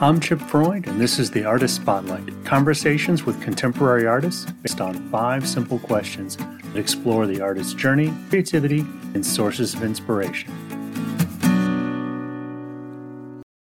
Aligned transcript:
I'm 0.00 0.20
Chip 0.20 0.38
Freund, 0.38 0.86
and 0.86 1.00
this 1.00 1.18
is 1.18 1.32
the 1.32 1.44
Artist 1.44 1.74
Spotlight 1.74 2.44
conversations 2.44 3.26
with 3.26 3.42
contemporary 3.42 4.06
artists 4.06 4.48
based 4.62 4.80
on 4.80 4.94
five 5.10 5.44
simple 5.44 5.80
questions 5.80 6.36
that 6.36 6.76
explore 6.76 7.26
the 7.26 7.40
artist's 7.40 7.74
journey, 7.74 8.14
creativity, 8.28 8.86
and 9.14 9.26
sources 9.26 9.74
of 9.74 9.82
inspiration. 9.82 10.52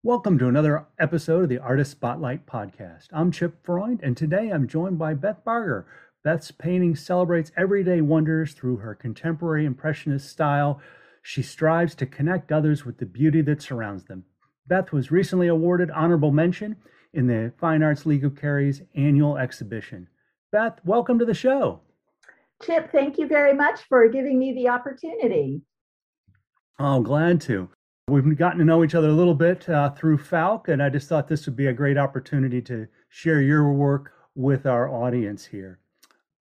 Welcome 0.04 0.38
to 0.40 0.50
another 0.50 0.86
episode 1.00 1.44
of 1.44 1.50
the 1.50 1.60
Artist 1.60 1.92
Spotlight 1.92 2.46
podcast. 2.46 3.08
I'm 3.14 3.32
Chip 3.32 3.64
Freund, 3.64 4.02
and 4.04 4.18
today 4.18 4.50
I'm 4.50 4.68
joined 4.68 5.00
by 5.00 5.14
Beth 5.14 5.46
Barger. 5.46 5.88
Beth's 6.26 6.52
painting 6.52 6.98
celebrates 6.98 7.54
everyday 7.56 8.02
wonders 8.02 8.52
through 8.52 8.78
her 8.78 8.94
contemporary 8.94 9.64
impressionist 9.64 10.28
style. 10.30 10.82
She 11.22 11.42
strives 11.42 11.96
to 11.96 12.06
connect 12.06 12.52
others 12.52 12.84
with 12.84 12.98
the 12.98 13.06
beauty 13.06 13.40
that 13.44 13.62
surrounds 13.62 14.04
them. 14.04 14.26
Beth 14.68 14.92
was 14.92 15.12
recently 15.12 15.48
awarded 15.48 15.90
honorable 15.92 16.32
mention 16.32 16.76
in 17.14 17.26
the 17.26 17.54
Fine 17.58 17.84
Arts 17.84 18.06
League 18.06 18.26
of 18.26 18.36
Cary's 18.36 18.82
annual 18.96 19.38
exhibition. 19.38 20.08
Beth, 20.52 20.80
welcome 20.84 21.18
to 21.20 21.26
the 21.26 21.34
show. 21.34 21.80
Chip, 22.64 22.92
thank 22.92 23.18
you 23.18 23.28
very 23.28 23.54
much 23.54 23.82
for 23.88 24.08
giving 24.10 24.38
me 24.38 24.54
the 24.54 24.68
opportunity. 24.68 25.62
Oh, 26.80 27.02
glad 27.02 27.40
to. 27.42 27.70
We've 28.10 28.38
gotten 28.38 28.60
to 28.60 28.66
know 28.66 28.84
each 28.84 28.96
other 28.96 29.10
a 29.10 29.14
little 29.14 29.36
bit 29.36 29.68
uh, 29.70 29.92
through 29.92 30.18
Falk, 30.18 30.68
and 30.68 30.84
I 30.84 30.90
just 30.90 31.08
thought 31.08 31.28
this 31.28 31.46
would 31.46 31.56
be 31.56 31.68
a 31.68 31.74
great 31.74 31.98
opportunity 31.98 32.62
to 32.64 32.88
share 33.10 33.42
your 33.42 33.72
work 33.72 34.12
with 34.36 34.66
our 34.66 34.90
audience 34.90 35.46
here. 35.46 35.80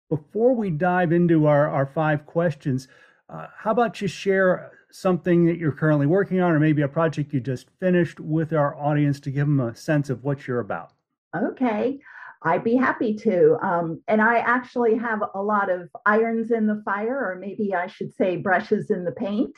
Before 0.09 0.55
we 0.55 0.71
dive 0.71 1.13
into 1.13 1.47
our, 1.47 1.69
our 1.69 1.87
five 1.87 2.27
questions, 2.27 2.89
uh, 3.29 3.47
how 3.57 3.71
about 3.71 4.01
you 4.01 4.09
share 4.09 4.73
something 4.97 5.45
that 5.45 5.59
you're 5.59 5.73
currently 5.73 6.07
working 6.07 6.41
on, 6.41 6.53
or 6.53 6.59
maybe 6.59 6.83
a 6.83 6.89
project 6.89 7.35
you 7.35 7.41
just 7.41 7.69
finished 7.81 8.19
with 8.19 8.53
our 8.53 8.77
audience 8.77 9.21
to 9.21 9.31
give 9.31 9.47
them 9.47 9.61
a 9.61 9.75
sense 9.75 10.09
of 10.09 10.25
what 10.25 10.47
you're 10.47 10.61
about? 10.61 10.93
Okay, 11.37 11.99
I'd 12.43 12.65
be 12.65 12.77
happy 12.77 13.15
to. 13.17 13.59
Um, 13.63 14.03
and 14.09 14.23
I 14.23 14.39
actually 14.39 14.97
have 14.97 15.21
a 15.35 15.43
lot 15.43 15.71
of 15.71 15.91
irons 16.07 16.51
in 16.51 16.67
the 16.67 16.83
fire, 16.85 17.19
or 17.19 17.37
maybe 17.39 17.75
I 17.75 17.89
should 17.89 18.15
say 18.15 18.37
brushes 18.37 18.91
in 18.91 19.05
the 19.05 19.13
paint. 19.13 19.55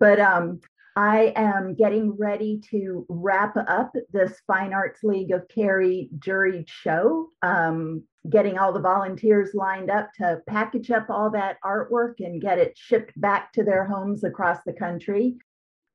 But 0.00 0.18
um, 0.18 0.60
I 0.96 1.32
am 1.36 1.74
getting 1.74 2.16
ready 2.18 2.60
to 2.70 3.06
wrap 3.08 3.56
up 3.56 3.92
this 4.12 4.40
Fine 4.46 4.72
Arts 4.72 5.04
League 5.04 5.30
of 5.30 5.46
Cary 5.48 6.10
juried 6.18 6.68
show, 6.68 7.28
um, 7.42 8.02
getting 8.30 8.56
all 8.56 8.72
the 8.72 8.80
volunteers 8.80 9.50
lined 9.54 9.90
up 9.90 10.10
to 10.18 10.40
package 10.46 10.90
up 10.90 11.06
all 11.10 11.30
that 11.30 11.56
artwork 11.64 12.14
and 12.20 12.40
get 12.40 12.58
it 12.58 12.76
shipped 12.76 13.12
back 13.20 13.52
to 13.52 13.64
their 13.64 13.84
homes 13.84 14.24
across 14.24 14.58
the 14.64 14.72
country. 14.72 15.36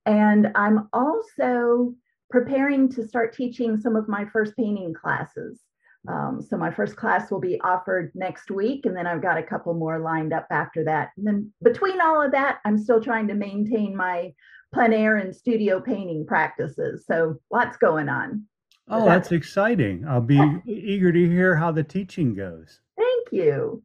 And 0.06 0.52
I'm 0.56 0.90
also 0.94 1.94
preparing 2.30 2.90
to 2.90 3.08
start 3.08 3.34
teaching 3.34 3.78
some 3.78 3.96
of 3.96 4.08
my 4.08 4.26
first 4.26 4.56
painting 4.58 4.94
classes. 4.94 5.62
Um, 6.08 6.42
so 6.42 6.56
my 6.58 6.72
first 6.72 6.96
class 6.96 7.32
will 7.32 7.40
be 7.40 7.60
offered 7.62 8.12
next 8.16 8.50
week, 8.50 8.86
and 8.86 8.96
then 8.96 9.08
I've 9.08 9.22
got 9.22 9.38
a 9.38 9.44
couple 9.44 9.74
more 9.74 10.00
lined 10.00 10.34
up 10.34 10.48
after 10.52 10.84
that. 10.86 11.10
And 11.18 11.28
then 11.28 11.52
between 11.62 12.00
all 12.00 12.22
of 12.22 12.32
that, 12.32 12.60
I'm 12.66 12.78
still 12.78 13.02
trying 13.02 13.28
to 13.28 13.34
maintain 13.34 13.96
my 13.96 14.34
plein 14.74 14.94
air 14.94 15.18
and 15.18 15.36
studio 15.36 15.82
painting 15.82 16.26
practices. 16.26 17.06
So 17.06 17.40
lots 17.52 17.78
going 17.78 18.10
on. 18.10 18.44
Oh, 18.90 19.06
that's, 19.06 19.32
exciting. 19.32 20.06
I'll 20.08 20.22
be 20.22 20.40
eager 20.66 21.12
to 21.12 21.30
hear 21.30 21.56
how 21.56 21.72
the 21.72 21.84
teaching 21.84 22.34
goes. 22.34 22.80
Thank 22.98 23.28
you. 23.32 23.84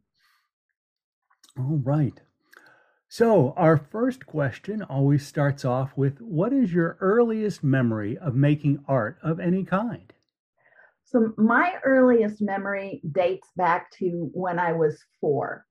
All 1.58 1.81
right. 1.83 2.20
So, 3.08 3.53
our 3.56 3.77
first 3.77 4.25
question 4.27 4.83
always 4.83 5.27
starts 5.27 5.64
off 5.64 5.91
with 5.97 6.20
What 6.20 6.53
is 6.53 6.73
your 6.73 6.97
earliest 7.00 7.62
memory 7.62 8.17
of 8.17 8.34
making 8.34 8.84
art 8.89 9.19
of 9.23 9.39
any 9.39 9.64
kind? 9.64 10.12
So, 11.05 11.34
my 11.36 11.75
earliest 11.84 12.41
memory 12.41 13.03
dates 13.11 13.48
back 13.56 13.91
to 13.98 14.30
when 14.33 14.58
I 14.58 14.73
was 14.73 15.05
four. 15.20 15.67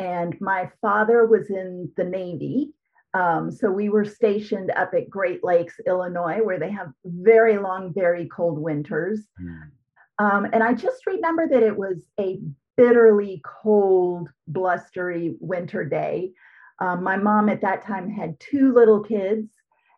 And 0.00 0.34
my 0.40 0.70
father 0.80 1.26
was 1.26 1.50
in 1.50 1.92
the 1.96 2.04
Navy 2.04 2.72
um, 3.12 3.50
so 3.50 3.70
we 3.70 3.88
were 3.88 4.04
stationed 4.04 4.70
up 4.70 4.94
at 4.94 5.10
Great 5.10 5.42
Lakes, 5.42 5.80
Illinois, 5.86 6.38
where 6.42 6.58
they 6.58 6.70
have 6.70 6.92
very 7.04 7.58
long, 7.58 7.92
very 7.92 8.28
cold 8.28 8.58
winters. 8.58 9.20
Mm. 9.40 9.70
Um, 10.18 10.44
and 10.52 10.62
I 10.62 10.74
just 10.74 11.06
remember 11.06 11.48
that 11.48 11.62
it 11.62 11.76
was 11.76 12.04
a 12.20 12.38
bitterly 12.76 13.42
cold, 13.44 14.28
blustery 14.46 15.36
winter 15.40 15.84
day. 15.84 16.32
Um, 16.80 17.02
my 17.02 17.16
mom 17.16 17.48
at 17.48 17.62
that 17.62 17.84
time 17.84 18.08
had 18.08 18.38
two 18.38 18.72
little 18.72 19.02
kids, 19.02 19.48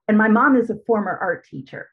and 0.09 0.17
my 0.17 0.29
mom 0.29 0.57
is 0.57 0.71
a 0.71 0.79
former 0.87 1.17
art 1.17 1.45
teacher. 1.47 1.89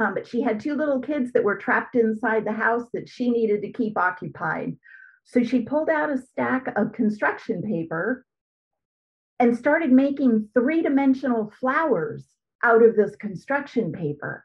Um, 0.00 0.14
but 0.14 0.26
she 0.26 0.40
had 0.40 0.58
two 0.58 0.74
little 0.74 1.00
kids 1.00 1.32
that 1.32 1.44
were 1.44 1.56
trapped 1.56 1.94
inside 1.94 2.44
the 2.44 2.52
house 2.52 2.84
that 2.92 3.08
she 3.08 3.30
needed 3.30 3.62
to 3.62 3.72
keep 3.72 3.96
occupied. 3.98 4.76
So 5.24 5.44
she 5.44 5.60
pulled 5.60 5.90
out 5.90 6.10
a 6.10 6.18
stack 6.18 6.72
of 6.76 6.92
construction 6.92 7.62
paper 7.62 8.24
and 9.40 9.56
started 9.56 9.90
making 9.90 10.48
three 10.52 10.82
dimensional 10.82 11.50
flowers 11.58 12.26
out 12.62 12.82
of 12.82 12.94
this 12.94 13.16
construction 13.16 13.90
paper 13.90 14.44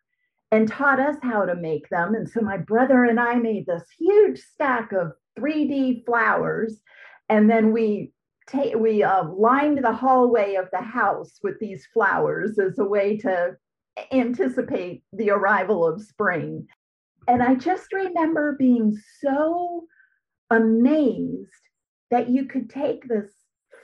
and 0.51 0.69
taught 0.69 1.01
us 1.01 1.17
how 1.21 1.45
to 1.45 1.53
make 1.53 1.87
them. 1.89 2.15
And 2.15 2.27
so 2.27 2.39
my 2.39 2.57
brother 2.57 3.03
and 3.03 3.19
I 3.19 3.35
made 3.35 3.65
this 3.65 3.83
huge 3.99 4.39
stack 4.39 4.93
of 4.93 5.11
3D 5.37 6.05
flowers. 6.05 6.79
And 7.27 7.49
then 7.49 7.73
we 7.73 8.13
ta- 8.49 8.77
we 8.77 9.03
uh, 9.03 9.25
lined 9.25 9.83
the 9.83 9.91
hallway 9.91 10.55
of 10.55 10.69
the 10.71 10.81
house 10.81 11.39
with 11.43 11.59
these 11.59 11.85
flowers 11.93 12.57
as 12.57 12.79
a 12.79 12.85
way 12.85 13.17
to 13.17 13.57
anticipate 14.13 15.03
the 15.11 15.29
arrival 15.29 15.85
of 15.85 16.01
spring. 16.01 16.67
And 17.27 17.43
I 17.43 17.55
just 17.55 17.91
remember 17.91 18.55
being 18.57 18.97
so 19.21 19.87
amazed 20.49 21.49
that 22.11 22.29
you 22.29 22.45
could 22.45 22.69
take 22.69 23.07
this 23.07 23.31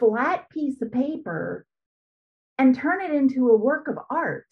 flat 0.01 0.49
piece 0.49 0.81
of 0.81 0.91
paper 0.91 1.65
and 2.57 2.75
turn 2.75 3.01
it 3.01 3.11
into 3.11 3.49
a 3.49 3.57
work 3.57 3.87
of 3.87 3.97
art. 4.09 4.45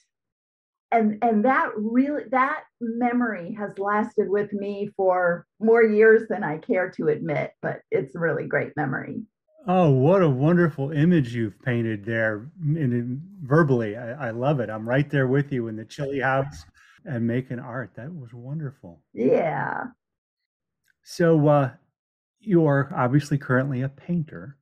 And 0.91 1.19
and 1.23 1.45
that 1.45 1.69
really 1.75 2.23
that 2.31 2.63
memory 2.81 3.53
has 3.53 3.77
lasted 3.77 4.29
with 4.29 4.51
me 4.53 4.89
for 4.97 5.45
more 5.59 5.83
years 5.83 6.23
than 6.29 6.43
i 6.43 6.57
care 6.57 6.89
to 6.89 7.09
admit 7.09 7.51
but 7.61 7.81
it's 7.91 8.15
a 8.15 8.19
really 8.19 8.47
great 8.47 8.75
memory. 8.75 9.21
Oh 9.67 9.91
what 9.91 10.23
a 10.23 10.29
wonderful 10.29 10.91
image 10.91 11.35
you've 11.35 11.61
painted 11.61 12.05
there 12.05 12.49
and 12.63 13.21
verbally. 13.43 13.97
I, 13.97 14.29
I 14.29 14.31
love 14.31 14.59
it. 14.59 14.69
I'm 14.71 14.89
right 14.89 15.09
there 15.09 15.27
with 15.27 15.51
you 15.51 15.67
in 15.67 15.75
the 15.75 15.85
chilly 15.85 16.21
house 16.21 16.65
and 17.05 17.27
making 17.27 17.59
art. 17.59 17.91
That 17.95 18.11
was 18.11 18.33
wonderful. 18.33 19.03
Yeah. 19.13 19.83
So 21.03 21.47
uh 21.47 21.71
you 22.39 22.65
are 22.65 22.91
obviously 22.95 23.37
currently 23.37 23.81
a 23.81 23.89
painter 23.89 24.57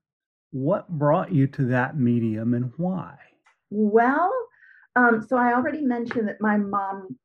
what 0.52 0.88
brought 0.90 1.32
you 1.32 1.48
to 1.48 1.66
that 1.66 1.98
medium 1.98 2.54
and 2.54 2.72
why? 2.78 3.16
Well, 3.70 4.34
um, 4.96 5.26
so 5.28 5.38
I 5.38 5.54
already 5.54 5.82
mentioned 5.82 6.28
that 6.28 6.42
my 6.42 6.58
mom 6.58 7.18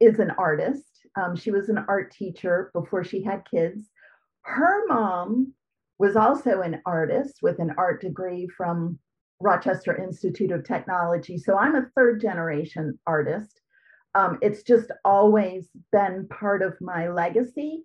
is 0.00 0.18
an 0.18 0.30
artist. 0.38 1.06
Um, 1.16 1.36
she 1.36 1.50
was 1.50 1.68
an 1.68 1.84
art 1.88 2.12
teacher 2.12 2.70
before 2.74 3.04
she 3.04 3.22
had 3.22 3.48
kids. 3.50 3.88
Her 4.42 4.86
mom 4.86 5.52
was 5.98 6.16
also 6.16 6.60
an 6.60 6.80
artist 6.84 7.38
with 7.42 7.58
an 7.58 7.74
art 7.78 8.00
degree 8.00 8.48
from 8.56 8.98
Rochester 9.40 9.96
Institute 9.96 10.50
of 10.50 10.64
Technology. 10.64 11.38
So 11.38 11.58
I'm 11.58 11.74
a 11.74 11.86
third 11.94 12.20
generation 12.20 12.98
artist. 13.06 13.60
Um, 14.14 14.38
it's 14.40 14.62
just 14.62 14.90
always 15.04 15.68
been 15.92 16.26
part 16.28 16.62
of 16.62 16.74
my 16.80 17.08
legacy. 17.08 17.84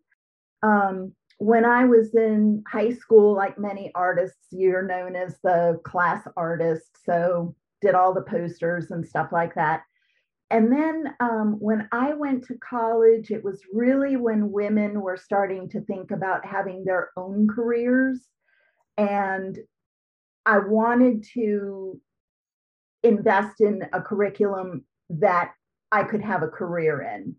Um, 0.63 1.13
when 1.41 1.65
I 1.65 1.85
was 1.85 2.13
in 2.13 2.63
high 2.67 2.91
school, 2.91 3.33
like 3.33 3.57
many 3.57 3.91
artists, 3.95 4.45
you're 4.51 4.85
known 4.85 5.15
as 5.15 5.39
the 5.43 5.81
class 5.83 6.23
artist. 6.37 6.95
So, 7.03 7.55
did 7.81 7.95
all 7.95 8.13
the 8.13 8.21
posters 8.21 8.91
and 8.91 9.03
stuff 9.03 9.29
like 9.31 9.55
that. 9.55 9.81
And 10.51 10.71
then 10.71 11.15
um, 11.19 11.55
when 11.59 11.89
I 11.91 12.13
went 12.13 12.43
to 12.45 12.59
college, 12.59 13.31
it 13.31 13.43
was 13.43 13.59
really 13.73 14.17
when 14.17 14.51
women 14.51 15.01
were 15.01 15.17
starting 15.17 15.67
to 15.69 15.81
think 15.81 16.11
about 16.11 16.45
having 16.45 16.85
their 16.85 17.09
own 17.17 17.47
careers. 17.47 18.19
And 18.99 19.57
I 20.45 20.59
wanted 20.59 21.25
to 21.33 21.99
invest 23.01 23.61
in 23.61 23.81
a 23.93 24.01
curriculum 24.01 24.85
that 25.09 25.53
I 25.91 26.03
could 26.03 26.21
have 26.21 26.43
a 26.43 26.49
career 26.49 27.01
in 27.01 27.35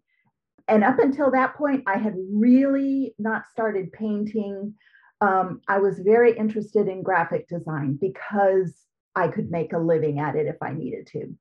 and 0.69 0.85
up 0.85 0.99
until 0.99 1.31
that 1.31 1.55
point, 1.57 1.85
I 1.87 1.99
had 1.99 2.15
really 2.33 3.15
not 3.19 3.45
started 3.51 3.93
painting. 3.93 4.75
Um, 5.21 5.61
I 5.69 5.79
was 5.79 5.99
very 5.99 6.37
interested 6.37 6.89
in 6.89 7.03
graphic 7.03 7.49
design 7.49 7.99
because 8.01 8.75
I 9.15 9.29
could 9.29 9.51
make 9.51 9.73
a 9.73 9.79
living 9.79 10.19
at 10.19 10.37
it 10.37 10.47
if 10.47 10.57
I 10.63 10.73
needed 10.73 11.07
to. 11.09 11.35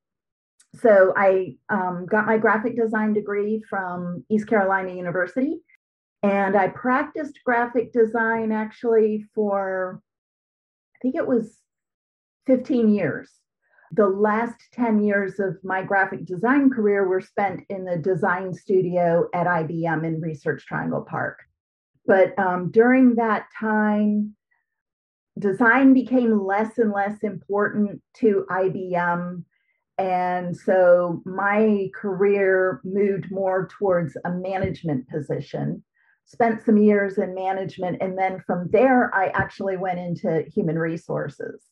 So 0.74 1.12
I 1.16 1.56
um, 1.68 2.06
got 2.06 2.26
my 2.26 2.38
graphic 2.38 2.76
design 2.76 3.12
degree 3.12 3.62
from 3.68 4.24
East 4.30 4.46
Carolina 4.46 4.92
University. 4.92 5.60
And 6.22 6.56
I 6.56 6.68
practiced 6.68 7.40
graphic 7.44 7.92
design 7.92 8.52
actually 8.52 9.26
for, 9.34 10.00
I 10.94 10.98
think 11.02 11.16
it 11.16 11.26
was 11.26 11.58
15 12.46 12.88
years. 12.88 13.30
The 13.92 14.08
last 14.08 14.56
10 14.72 15.04
years 15.04 15.38
of 15.38 15.58
my 15.62 15.82
graphic 15.82 16.24
design 16.24 16.70
career 16.70 17.06
were 17.06 17.20
spent 17.20 17.62
in 17.68 17.84
the 17.84 17.98
design 17.98 18.54
studio 18.54 19.28
at 19.34 19.46
IBM 19.46 20.06
in 20.06 20.20
Research 20.20 20.64
Triangle 20.66 21.02
Park. 21.02 21.40
But 22.06 22.36
um, 22.38 22.70
during 22.70 23.16
that 23.16 23.46
time, 23.58 24.34
design 25.38 25.92
became 25.92 26.44
less 26.44 26.78
and 26.78 26.90
less 26.90 27.22
important 27.22 28.00
to 28.16 28.46
IBM. 28.50 29.44
And 29.98 30.56
so 30.56 31.22
my 31.26 31.90
career 31.94 32.80
moved 32.84 33.30
more 33.30 33.68
towards 33.78 34.16
a 34.24 34.30
management 34.30 35.08
position. 35.08 35.84
Spent 36.24 36.64
some 36.64 36.78
years 36.78 37.18
in 37.18 37.34
management. 37.34 37.98
And 38.00 38.16
then 38.16 38.40
from 38.46 38.70
there, 38.70 39.14
I 39.14 39.26
actually 39.28 39.76
went 39.76 39.98
into 39.98 40.44
human 40.50 40.78
resources. 40.78 41.62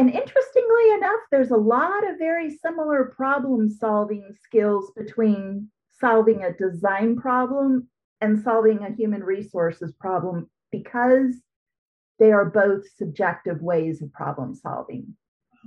And 0.00 0.08
interestingly 0.08 0.92
enough, 0.94 1.20
there's 1.30 1.50
a 1.50 1.58
lot 1.58 2.08
of 2.08 2.16
very 2.18 2.48
similar 2.48 3.12
problem 3.14 3.68
solving 3.68 4.34
skills 4.42 4.90
between 4.96 5.68
solving 6.00 6.42
a 6.42 6.54
design 6.54 7.18
problem 7.18 7.86
and 8.22 8.42
solving 8.42 8.78
a 8.78 8.94
human 8.94 9.22
resources 9.22 9.92
problem 10.00 10.48
because 10.72 11.42
they 12.18 12.32
are 12.32 12.46
both 12.46 12.88
subjective 12.96 13.60
ways 13.60 14.00
of 14.00 14.10
problem 14.14 14.54
solving. 14.54 15.14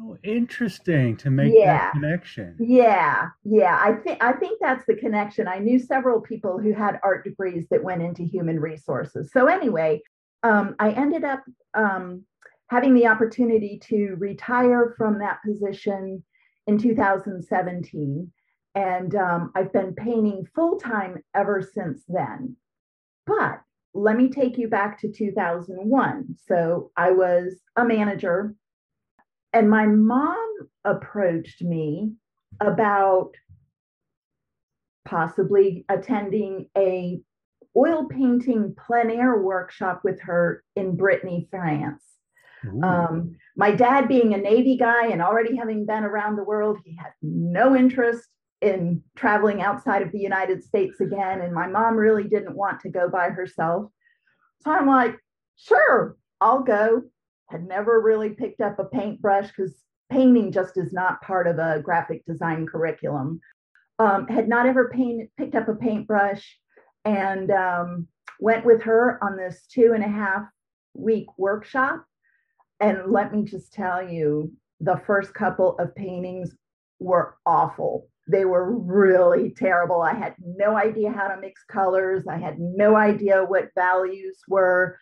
Oh, 0.02 0.18
interesting 0.24 1.16
to 1.18 1.30
make 1.30 1.54
yeah. 1.56 1.78
that 1.78 1.92
connection. 1.94 2.56
Yeah, 2.60 3.28
yeah. 3.44 3.80
I 3.80 3.94
think 3.94 4.24
I 4.24 4.34
think 4.34 4.58
that's 4.60 4.88
the 4.88 4.96
connection. 4.96 5.48
I 5.48 5.60
knew 5.60 5.78
several 5.78 6.20
people 6.20 6.58
who 6.58 6.74
had 6.74 7.00
art 7.04 7.24
degrees 7.24 7.68
that 7.70 7.84
went 7.84 8.02
into 8.02 8.24
human 8.24 8.60
resources. 8.60 9.30
So 9.32 9.46
anyway, 9.46 10.02
um, 10.42 10.76
I 10.80 10.90
ended 10.90 11.24
up 11.24 11.44
um, 11.76 12.26
having 12.69 12.94
the 12.94 13.07
opportunity 13.07 13.80
to 13.83 14.15
retire 14.18 14.94
from 14.98 15.19
that 15.19 15.39
position 15.45 16.24
in 16.68 16.77
2017. 16.77 18.31
And 18.75 19.15
um, 19.15 19.51
I've 19.56 19.71
been 19.71 19.94
painting 19.94 20.48
full 20.56 20.80
time 20.80 21.24
ever 21.36 21.62
since 21.62 22.04
then. 22.07 22.56
But 23.25 23.62
let 23.94 24.18
me 24.18 24.30
take 24.30 24.57
you 24.57 24.68
back 24.68 25.00
to 25.01 25.12
2001. 25.12 26.36
So 26.48 26.92
I 26.98 27.12
was 27.12 27.62
a 27.75 27.86
manager, 27.86 28.56
and 29.54 29.69
my 29.69 29.86
mom 29.86 30.50
approached 30.83 31.62
me 31.62 32.13
about 32.60 33.31
possibly 35.06 35.86
attending 35.89 36.69
a 36.77 37.21
oil 37.75 38.07
painting 38.07 38.75
plein 38.75 39.12
air 39.12 39.42
workshop 39.42 40.01
with 40.04 40.19
her 40.21 40.63
in 40.75 40.95
Brittany, 40.95 41.48
France. 41.51 42.04
Um, 42.83 43.36
my 43.56 43.71
dad, 43.71 44.07
being 44.07 44.33
a 44.33 44.38
Navy 44.38 44.77
guy 44.77 45.07
and 45.07 45.21
already 45.21 45.56
having 45.56 45.86
been 45.86 46.04
around 46.04 46.36
the 46.36 46.44
world, 46.44 46.80
he 46.83 46.95
had 46.95 47.12
no 47.21 47.75
interest 47.75 48.27
in 48.62 49.04
traveling 49.15 49.62
outside 49.62 50.01
of 50.01 50.12
the 50.12 50.19
United 50.19 50.63
States 50.63 51.01
again. 51.01 51.42
And 51.42 51.54
my 51.54 51.68
mom 51.68 51.95
really 51.95 52.24
didn't 52.24 52.56
want 52.56 52.80
to 52.81 52.89
go 52.89 53.10
by 53.10 53.30
herself. 53.30 53.92
So 54.62 54.71
I'm 54.71 54.88
like, 54.88 55.18
sure, 55.56 56.18
I'll 56.39 56.63
go. 56.63 57.04
Had 57.50 57.68
never 57.68 58.01
really 58.01 58.30
picked 58.30 58.62
up 58.62 58.80
a 58.80 58.86
paintbrush 58.86 59.48
because 59.48 59.75
painting 60.10 60.51
just 60.51 60.77
is 60.77 60.94
not 60.94 61.21
part 61.21 61.48
of 61.48 61.60
a 61.60 61.81
graphic 61.83 62.25
design 62.25 62.65
curriculum. 62.65 63.42
Um, 64.00 64.27
had 64.27 64.48
not 64.48 64.65
ever 64.65 64.89
paint, 64.89 65.30
picked 65.38 65.56
up 65.56 65.68
a 65.68 65.75
paintbrush 65.75 66.57
and 67.06 67.51
um, 67.51 68.07
went 68.39 68.65
with 68.65 68.81
her 68.83 69.19
on 69.21 69.38
this 69.38 69.65
two 69.69 69.92
and 69.94 70.04
a 70.04 70.07
half 70.07 70.44
week 70.94 71.27
workshop 71.38 72.04
and 72.84 73.12
let 73.12 73.34
me 73.34 73.44
just 73.44 73.72
tell 73.72 74.08
you, 74.08 74.52
the 74.82 75.02
first 75.08 75.34
couple 75.34 75.78
of 75.80 75.96
paintings 75.96 76.54
were 77.00 77.38
awful. 77.46 78.10
They 78.28 78.44
were 78.44 78.78
really 78.78 79.54
terrible. 79.56 80.02
I 80.02 80.14
had 80.14 80.36
no 80.40 80.76
idea 80.76 81.10
how 81.10 81.30
to 81.30 81.40
mix 81.40 81.64
colors. 81.64 82.26
I 82.30 82.38
had 82.38 82.60
no 82.60 82.98
idea 82.98 83.46
what 83.46 83.70
values 83.74 84.38
were. 84.50 84.98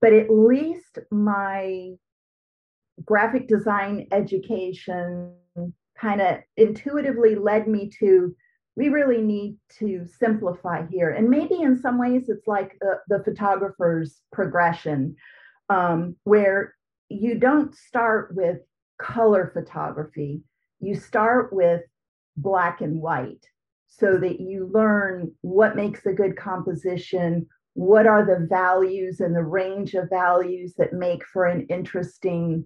But 0.00 0.12
at 0.12 0.30
least 0.30 1.00
my 1.10 1.90
graphic 3.04 3.48
design 3.48 4.06
education 4.12 5.34
kind 5.98 6.20
of 6.20 6.38
intuitively 6.56 7.34
led 7.34 7.66
me 7.66 7.90
to 7.98 8.34
we 8.74 8.88
really 8.88 9.20
need 9.20 9.58
to 9.78 10.06
simplify 10.06 10.86
here. 10.86 11.10
And 11.10 11.28
maybe 11.28 11.60
in 11.60 11.78
some 11.78 11.98
ways 11.98 12.28
it's 12.28 12.46
like 12.46 12.78
the, 12.80 13.00
the 13.06 13.22
photographer's 13.22 14.22
progression, 14.32 15.14
um, 15.68 16.16
where 16.24 16.74
you 17.20 17.38
don't 17.38 17.74
start 17.74 18.34
with 18.34 18.58
color 19.00 19.50
photography. 19.52 20.42
You 20.80 20.94
start 20.94 21.52
with 21.52 21.82
black 22.36 22.80
and 22.80 23.00
white 23.00 23.44
so 23.88 24.16
that 24.18 24.40
you 24.40 24.70
learn 24.72 25.32
what 25.42 25.76
makes 25.76 26.06
a 26.06 26.12
good 26.12 26.36
composition, 26.36 27.46
what 27.74 28.06
are 28.06 28.24
the 28.24 28.46
values 28.48 29.20
and 29.20 29.34
the 29.34 29.44
range 29.44 29.94
of 29.94 30.08
values 30.08 30.74
that 30.78 30.92
make 30.92 31.22
for 31.26 31.46
an 31.46 31.66
interesting 31.68 32.64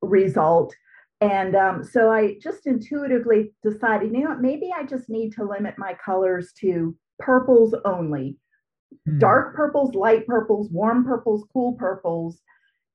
result. 0.00 0.74
And 1.20 1.56
um, 1.56 1.84
so 1.84 2.10
I 2.10 2.36
just 2.42 2.66
intuitively 2.66 3.52
decided, 3.62 4.12
you 4.12 4.20
know 4.20 4.30
what, 4.30 4.40
maybe 4.40 4.70
I 4.74 4.84
just 4.84 5.08
need 5.08 5.32
to 5.34 5.44
limit 5.44 5.74
my 5.78 5.94
colors 5.94 6.52
to 6.60 6.96
purples 7.18 7.74
only. 7.84 8.36
Hmm. 9.06 9.18
Dark 9.18 9.54
purples, 9.54 9.94
light 9.94 10.26
purples, 10.26 10.70
warm 10.70 11.04
purples, 11.04 11.46
cool 11.52 11.74
purples, 11.74 12.40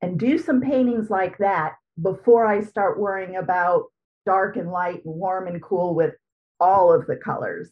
and 0.01 0.19
do 0.19 0.37
some 0.37 0.61
paintings 0.61 1.09
like 1.09 1.37
that 1.37 1.75
before 2.01 2.45
I 2.45 2.61
start 2.61 2.99
worrying 2.99 3.35
about 3.35 3.85
dark 4.25 4.55
and 4.57 4.71
light 4.71 5.03
and 5.05 5.15
warm 5.15 5.47
and 5.47 5.61
cool 5.61 5.95
with 5.95 6.13
all 6.59 6.93
of 6.93 7.07
the 7.07 7.15
colors. 7.15 7.69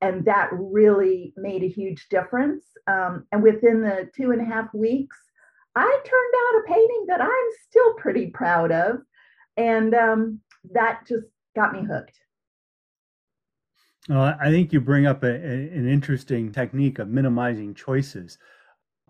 And 0.00 0.24
that 0.26 0.50
really 0.52 1.32
made 1.36 1.62
a 1.62 1.68
huge 1.68 2.08
difference. 2.08 2.64
Um, 2.86 3.26
and 3.32 3.42
within 3.42 3.82
the 3.82 4.08
two 4.14 4.30
and 4.30 4.40
a 4.40 4.44
half 4.44 4.72
weeks, 4.74 5.16
I 5.74 6.00
turned 6.04 6.34
out 6.38 6.60
a 6.60 6.72
painting 6.72 7.06
that 7.08 7.20
I'm 7.20 7.48
still 7.68 7.94
pretty 7.94 8.28
proud 8.28 8.72
of. 8.72 8.98
And 9.56 9.94
um, 9.94 10.40
that 10.72 11.06
just 11.06 11.24
got 11.54 11.72
me 11.72 11.84
hooked. 11.84 12.18
Well, 14.08 14.36
I 14.40 14.50
think 14.50 14.72
you 14.72 14.80
bring 14.80 15.06
up 15.06 15.24
a, 15.24 15.28
a, 15.28 15.68
an 15.72 15.88
interesting 15.88 16.52
technique 16.52 16.98
of 16.98 17.08
minimizing 17.08 17.74
choices. 17.74 18.38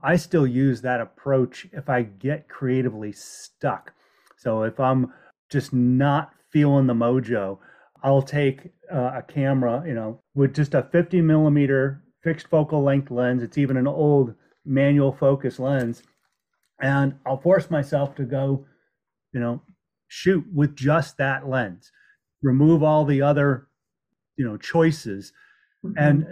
I 0.06 0.14
still 0.14 0.46
use 0.46 0.82
that 0.82 1.00
approach 1.00 1.66
if 1.72 1.88
I 1.88 2.02
get 2.02 2.48
creatively 2.48 3.10
stuck. 3.10 3.92
So 4.36 4.62
if 4.62 4.78
I'm 4.78 5.12
just 5.50 5.72
not 5.72 6.30
feeling 6.52 6.86
the 6.86 6.94
mojo, 6.94 7.58
I'll 8.04 8.22
take 8.22 8.70
uh, 8.92 9.10
a 9.16 9.22
camera, 9.26 9.82
you 9.84 9.94
know, 9.94 10.20
with 10.36 10.54
just 10.54 10.74
a 10.74 10.84
50 10.92 11.22
millimeter 11.22 12.04
fixed 12.22 12.46
focal 12.46 12.84
length 12.84 13.10
lens. 13.10 13.42
It's 13.42 13.58
even 13.58 13.76
an 13.76 13.88
old 13.88 14.36
manual 14.64 15.10
focus 15.10 15.58
lens. 15.58 16.04
And 16.80 17.16
I'll 17.26 17.40
force 17.40 17.68
myself 17.68 18.14
to 18.14 18.22
go, 18.22 18.64
you 19.32 19.40
know, 19.40 19.60
shoot 20.06 20.44
with 20.54 20.76
just 20.76 21.16
that 21.16 21.48
lens, 21.48 21.90
remove 22.42 22.84
all 22.84 23.04
the 23.04 23.22
other, 23.22 23.66
you 24.36 24.44
know, 24.44 24.56
choices. 24.56 25.32
Mm-hmm. 25.84 25.98
And 25.98 26.26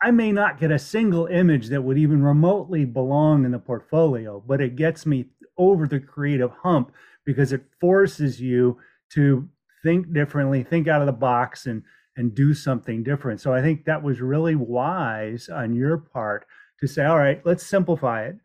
I 0.00 0.10
may 0.10 0.30
not 0.32 0.60
get 0.60 0.70
a 0.70 0.78
single 0.78 1.26
image 1.26 1.68
that 1.68 1.82
would 1.82 1.98
even 1.98 2.22
remotely 2.22 2.84
belong 2.84 3.44
in 3.44 3.50
the 3.50 3.58
portfolio, 3.58 4.42
but 4.46 4.60
it 4.60 4.76
gets 4.76 5.04
me 5.04 5.26
over 5.56 5.88
the 5.88 5.98
creative 5.98 6.52
hump 6.62 6.92
because 7.24 7.52
it 7.52 7.64
forces 7.80 8.40
you 8.40 8.78
to 9.14 9.48
think 9.82 10.12
differently, 10.12 10.62
think 10.62 10.86
out 10.86 11.00
of 11.00 11.06
the 11.06 11.12
box 11.12 11.66
and 11.66 11.82
and 12.16 12.34
do 12.34 12.52
something 12.52 13.04
different. 13.04 13.40
So 13.40 13.52
I 13.52 13.62
think 13.62 13.84
that 13.84 14.02
was 14.02 14.20
really 14.20 14.56
wise 14.56 15.48
on 15.48 15.72
your 15.72 15.96
part 15.98 16.46
to 16.80 16.88
say, 16.88 17.04
all 17.04 17.16
right, 17.16 17.40
let's 17.46 17.64
simplify 17.64 18.24
it. 18.24 18.36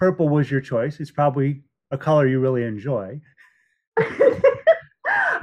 Purple 0.00 0.28
was 0.28 0.50
your 0.50 0.60
choice. 0.60 0.98
It's 0.98 1.12
probably 1.12 1.62
a 1.92 1.98
color 1.98 2.26
you 2.26 2.40
really 2.40 2.64
enjoy. 2.64 3.20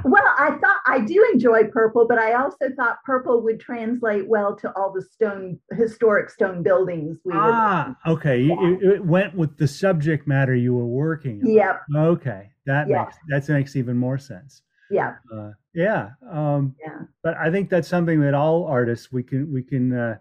I 0.04 0.56
thought 0.60 0.76
I 0.86 1.00
do 1.00 1.28
enjoy 1.32 1.64
purple, 1.64 2.06
but 2.08 2.18
I 2.18 2.34
also 2.34 2.70
thought 2.76 2.98
purple 3.04 3.42
would 3.42 3.60
translate 3.60 4.28
well 4.28 4.54
to 4.56 4.72
all 4.76 4.92
the 4.92 5.02
stone 5.02 5.58
historic 5.72 6.30
stone 6.30 6.62
buildings. 6.62 7.18
We 7.24 7.32
ah, 7.34 7.96
okay. 8.06 8.40
Yeah. 8.40 8.54
It, 8.60 8.82
it, 8.82 9.04
went 9.04 9.34
with 9.34 9.56
the 9.58 9.68
subject 9.68 10.26
matter 10.26 10.54
you 10.54 10.74
were 10.74 10.86
working. 10.86 11.42
On. 11.42 11.50
Yep. 11.50 11.82
Okay, 11.96 12.50
that 12.66 12.88
makes 12.88 13.16
that 13.28 13.48
makes 13.48 13.76
even 13.76 13.96
more 13.96 14.18
sense. 14.18 14.62
Yeah. 14.90 15.16
Uh, 15.32 15.50
yeah. 15.74 16.10
Um, 16.30 16.74
yeah. 16.80 17.00
But 17.22 17.36
I 17.36 17.50
think 17.50 17.68
that's 17.68 17.88
something 17.88 18.20
that 18.20 18.34
all 18.34 18.64
artists 18.64 19.12
we 19.12 19.22
can 19.22 19.52
we 19.52 19.62
can 19.62 19.92
uh, 19.92 20.18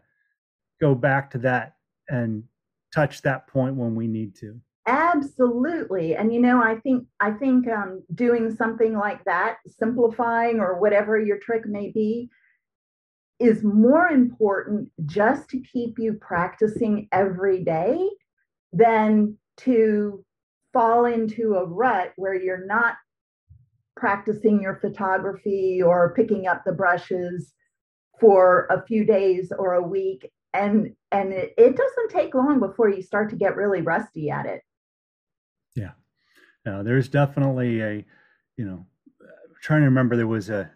go 0.82 0.96
back 0.96 1.32
to 1.32 1.38
that 1.40 1.76
and 2.10 2.44
touch 2.94 3.22
that 3.22 3.48
point 3.48 3.76
when 3.76 3.96
we 3.96 4.08
need 4.08 4.36
to. 4.38 4.60
Absolutely. 4.88 6.16
And 6.16 6.34
you 6.34 6.42
know, 6.42 6.62
I 6.64 6.78
think 6.80 7.06
I 7.20 7.32
think 7.32 7.68
um, 7.68 8.04
doing 8.16 8.56
something 8.56 8.98
like 8.98 9.24
that, 9.26 9.58
simplifying 9.68 10.60
or 10.62 10.80
whatever 10.80 11.20
your 11.20 11.40
trick 11.40 11.66
may 11.68 11.92
be, 11.92 12.30
is 13.40 13.64
more 13.64 14.08
important 14.08 14.90
just 15.06 15.50
to 15.50 15.60
keep 15.62 16.00
you 16.00 16.14
practicing 16.22 17.08
every 17.12 17.64
day 17.64 18.10
than 18.74 19.38
to 19.58 20.24
fall 20.74 21.06
into 21.06 21.56
a 21.56 21.66
rut 21.66 22.14
where 22.16 22.36
you're 22.36 22.66
not 22.66 22.96
practicing 23.96 24.62
your 24.62 24.76
photography 24.76 25.82
or 25.82 26.14
picking 26.16 26.48
up 26.48 26.64
the 26.66 26.72
brushes 26.72 27.54
for 28.20 28.68
a 28.70 28.84
few 28.86 29.06
days 29.06 29.52
or 29.58 29.74
a 29.74 29.82
week 29.88 30.32
and 30.54 30.94
and 31.12 31.34
it, 31.34 31.54
it 31.58 31.76
doesn't 31.76 32.10
take 32.10 32.34
long 32.34 32.60
before 32.60 32.90
you 32.90 33.02
start 33.02 33.30
to 33.30 33.36
get 33.36 33.56
really 33.56 33.82
rusty 33.82 34.30
at 34.30 34.46
it 34.46 34.62
now 36.68 36.84
there's 36.84 37.08
definitely 37.08 37.82
a 37.82 38.06
you 38.58 38.66
know 38.66 38.86
trying 39.62 39.82
to 39.82 39.86
remember 39.86 40.16
there 40.16 40.28
was 40.28 40.50
a, 40.50 40.70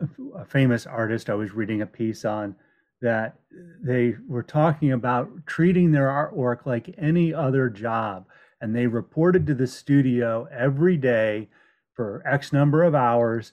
a, 0.00 0.38
a 0.40 0.44
famous 0.44 0.86
artist 0.86 1.30
i 1.30 1.34
was 1.34 1.52
reading 1.52 1.82
a 1.82 1.86
piece 1.86 2.24
on 2.24 2.54
that 3.00 3.36
they 3.82 4.14
were 4.28 4.42
talking 4.42 4.92
about 4.92 5.28
treating 5.46 5.92
their 5.92 6.08
artwork 6.08 6.66
like 6.66 6.94
any 6.98 7.32
other 7.34 7.68
job 7.68 8.26
and 8.60 8.74
they 8.74 8.86
reported 8.86 9.46
to 9.46 9.54
the 9.54 9.66
studio 9.66 10.46
every 10.52 10.96
day 10.96 11.48
for 11.94 12.22
x 12.26 12.52
number 12.52 12.82
of 12.82 12.94
hours 12.94 13.52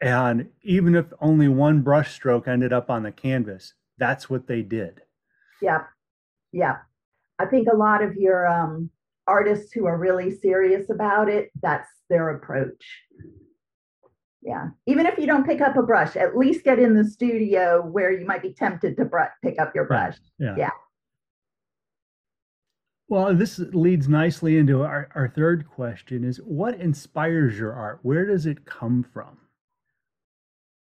and 0.00 0.50
even 0.62 0.94
if 0.94 1.06
only 1.18 1.48
one 1.48 1.80
brush 1.80 2.12
stroke 2.12 2.46
ended 2.46 2.74
up 2.74 2.90
on 2.90 3.04
the 3.04 3.10
canvas, 3.10 3.72
that's 3.96 4.28
what 4.28 4.46
they 4.46 4.60
did. 4.60 5.00
Yeah. 5.62 5.84
Yeah. 6.52 6.76
I 7.38 7.46
think 7.46 7.68
a 7.72 7.76
lot 7.76 8.02
of 8.02 8.14
your 8.16 8.46
um, 8.46 8.90
artists 9.26 9.72
who 9.72 9.86
are 9.86 9.98
really 9.98 10.30
serious 10.30 10.90
about 10.90 11.28
it, 11.28 11.50
that's 11.62 11.88
their 12.08 12.30
approach. 12.30 12.84
Yeah. 14.42 14.68
Even 14.86 15.06
if 15.06 15.18
you 15.18 15.26
don't 15.26 15.46
pick 15.46 15.60
up 15.60 15.76
a 15.76 15.82
brush, 15.82 16.16
at 16.16 16.36
least 16.36 16.64
get 16.64 16.78
in 16.78 16.94
the 16.94 17.04
studio 17.04 17.82
where 17.82 18.12
you 18.12 18.26
might 18.26 18.42
be 18.42 18.52
tempted 18.52 18.96
to 18.98 19.08
pick 19.42 19.58
up 19.58 19.74
your 19.74 19.86
brush. 19.86 20.16
Yeah. 20.38 20.54
yeah. 20.58 20.70
Well, 23.08 23.34
this 23.34 23.58
leads 23.58 24.08
nicely 24.08 24.58
into 24.58 24.82
our, 24.82 25.08
our 25.14 25.28
third 25.28 25.68
question 25.68 26.24
is 26.24 26.38
what 26.38 26.80
inspires 26.80 27.58
your 27.58 27.72
art? 27.72 28.00
Where 28.02 28.26
does 28.26 28.44
it 28.44 28.64
come 28.64 29.04
from? 29.12 29.38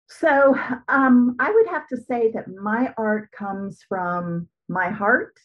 So 0.09 0.59
um, 0.89 1.37
I 1.39 1.51
would 1.51 1.67
have 1.69 1.89
to 1.89 1.97
say 1.97 2.31
that 2.33 2.49
my 2.49 2.93
art 2.99 3.31
comes 3.33 3.83
from 3.89 4.47
my 4.69 4.89
heart 4.89 5.39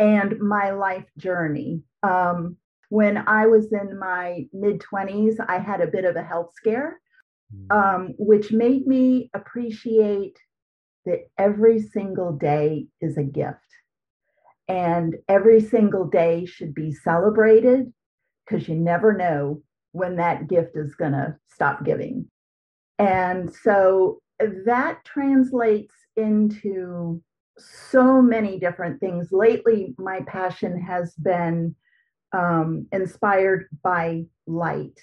and 0.00 0.40
my 0.40 0.70
life 0.70 1.04
journey. 1.18 1.82
Um, 2.02 2.56
when 2.88 3.18
I 3.18 3.46
was 3.46 3.72
in 3.72 3.98
my 3.98 4.46
mid 4.52 4.80
20s, 4.80 5.36
I 5.46 5.58
had 5.58 5.80
a 5.80 5.86
bit 5.86 6.04
of 6.04 6.16
a 6.16 6.22
health 6.22 6.52
scare, 6.54 6.98
hmm. 7.54 7.76
um, 7.76 8.14
which 8.18 8.50
made 8.50 8.86
me 8.86 9.30
appreciate 9.34 10.36
that 11.04 11.28
every 11.38 11.80
single 11.80 12.32
day 12.32 12.86
is 13.00 13.16
a 13.16 13.22
gift. 13.22 13.58
And 14.66 15.16
every 15.28 15.60
single 15.60 16.06
day 16.06 16.46
should 16.46 16.74
be 16.74 16.92
celebrated 16.92 17.92
because 18.44 18.68
you 18.68 18.76
never 18.76 19.12
know 19.12 19.62
when 19.92 20.16
that 20.16 20.48
gift 20.48 20.76
is 20.76 20.94
going 20.94 21.12
to 21.12 21.36
stop 21.52 21.84
giving. 21.84 22.26
And 22.98 23.52
so 23.52 24.20
that 24.38 25.04
translates 25.04 25.94
into 26.16 27.22
so 27.60 28.20
many 28.22 28.58
different 28.58 29.00
things. 29.00 29.28
Lately, 29.32 29.94
my 29.98 30.20
passion 30.26 30.80
has 30.80 31.14
been 31.14 31.74
um, 32.32 32.86
inspired 32.92 33.68
by 33.82 34.24
light 34.46 34.98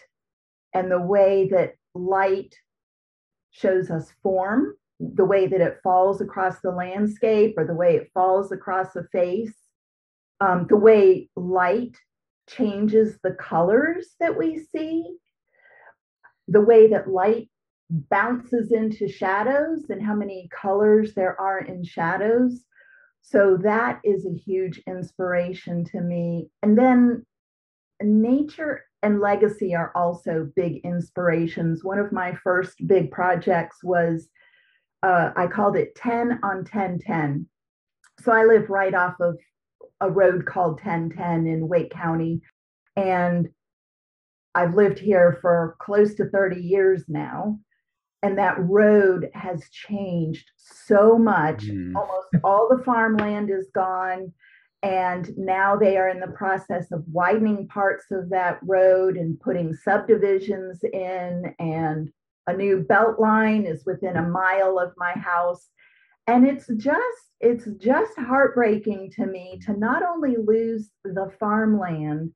and 0.74 0.92
the 0.92 1.02
way 1.02 1.48
that 1.50 1.74
light 1.94 2.56
shows 3.52 3.90
us 3.90 4.12
form, 4.22 4.76
the 5.00 5.26
way 5.26 5.48
that 5.48 5.62
it 5.62 5.80
falls 5.84 6.22
across 6.22 6.60
the 6.62 6.72
landscape 6.72 7.56
or 7.58 7.66
the 7.66 7.74
way 7.74 7.96
it 7.96 8.12
falls 8.14 8.52
across 8.52 8.96
a 8.96 9.04
face, 9.12 9.56
um, 10.40 10.68
the 10.70 10.78
way 10.78 11.30
light 11.36 11.98
changes 12.48 13.18
the 13.24 13.32
colors 13.32 14.10
that 14.20 14.38
we 14.38 14.60
see, 14.60 15.18
the 16.48 16.62
way 16.62 16.88
that 16.88 17.10
light 17.10 17.50
bounces 17.90 18.72
into 18.72 19.08
shadows 19.08 19.86
and 19.90 20.06
how 20.06 20.14
many 20.14 20.50
colors 20.52 21.14
there 21.14 21.40
are 21.40 21.60
in 21.60 21.84
shadows. 21.84 22.66
So 23.22 23.58
that 23.64 24.00
is 24.04 24.26
a 24.26 24.38
huge 24.38 24.82
inspiration 24.88 25.86
to 25.86 26.02
me. 26.02 26.50
And 26.64 26.78
then 26.78 27.26
nature 28.02 28.84
and 29.04 29.20
legacy 29.20 29.76
are 29.76 29.92
also 29.96 30.50
big 30.56 30.82
inspirations. 30.84 31.84
One 31.84 32.00
of 32.00 32.12
my 32.12 32.34
first 32.44 32.86
big 32.88 33.12
projects 33.12 33.84
was 33.84 34.28
uh, 35.04 35.32
I 35.36 35.48
called 35.48 35.76
it 35.76 35.96
10 35.96 36.40
on 36.44 36.58
1010. 36.58 37.48
So 38.20 38.32
I 38.32 38.46
live 38.46 38.70
right 38.70 38.94
off 38.94 39.16
of 39.20 39.38
a 40.02 40.10
road 40.10 40.46
called 40.46 40.74
1010 40.84 41.48
in 41.48 41.68
Wake 41.68 41.92
County. 41.92 42.42
And 42.96 43.50
I've 44.56 44.74
lived 44.74 44.98
here 44.98 45.38
for 45.42 45.76
close 45.80 46.16
to 46.16 46.30
30 46.30 46.62
years 46.62 47.04
now 47.08 47.60
and 48.24 48.38
that 48.38 48.58
road 48.60 49.30
has 49.34 49.70
changed 49.70 50.50
so 50.58 51.18
much. 51.18 51.66
Mm. 51.66 51.96
Almost 51.96 52.28
all 52.44 52.68
the 52.70 52.84
farmland 52.84 53.50
is 53.50 53.70
gone. 53.74 54.34
And 54.84 55.36
now 55.38 55.76
they 55.76 55.98
are 55.98 56.10
in 56.10 56.20
the 56.20 56.28
process 56.28 56.92
of 56.92 57.04
widening 57.12 57.68
parts 57.68 58.06
of 58.12 58.30
that 58.30 58.60
road 58.64 59.18
and 59.18 59.40
putting 59.40 59.74
subdivisions 59.74 60.80
in. 60.84 61.54
And 61.60 62.12
a 62.48 62.54
new 62.54 62.82
belt 62.82 63.20
line 63.20 63.66
is 63.66 63.86
within 63.86 64.18
a 64.18 64.28
mile 64.28 64.80
of 64.80 64.94
my 64.98 65.14
house. 65.14 65.68
And 66.28 66.46
it's 66.46 66.68
just, 66.78 67.32
it's 67.40 67.66
just 67.78 68.18
heartbreaking 68.18 69.12
to 69.16 69.26
me 69.26 69.60
to 69.66 69.74
not 69.74 70.04
only 70.04 70.36
lose 70.38 70.90
the 71.04 71.32
farmland, 71.40 72.32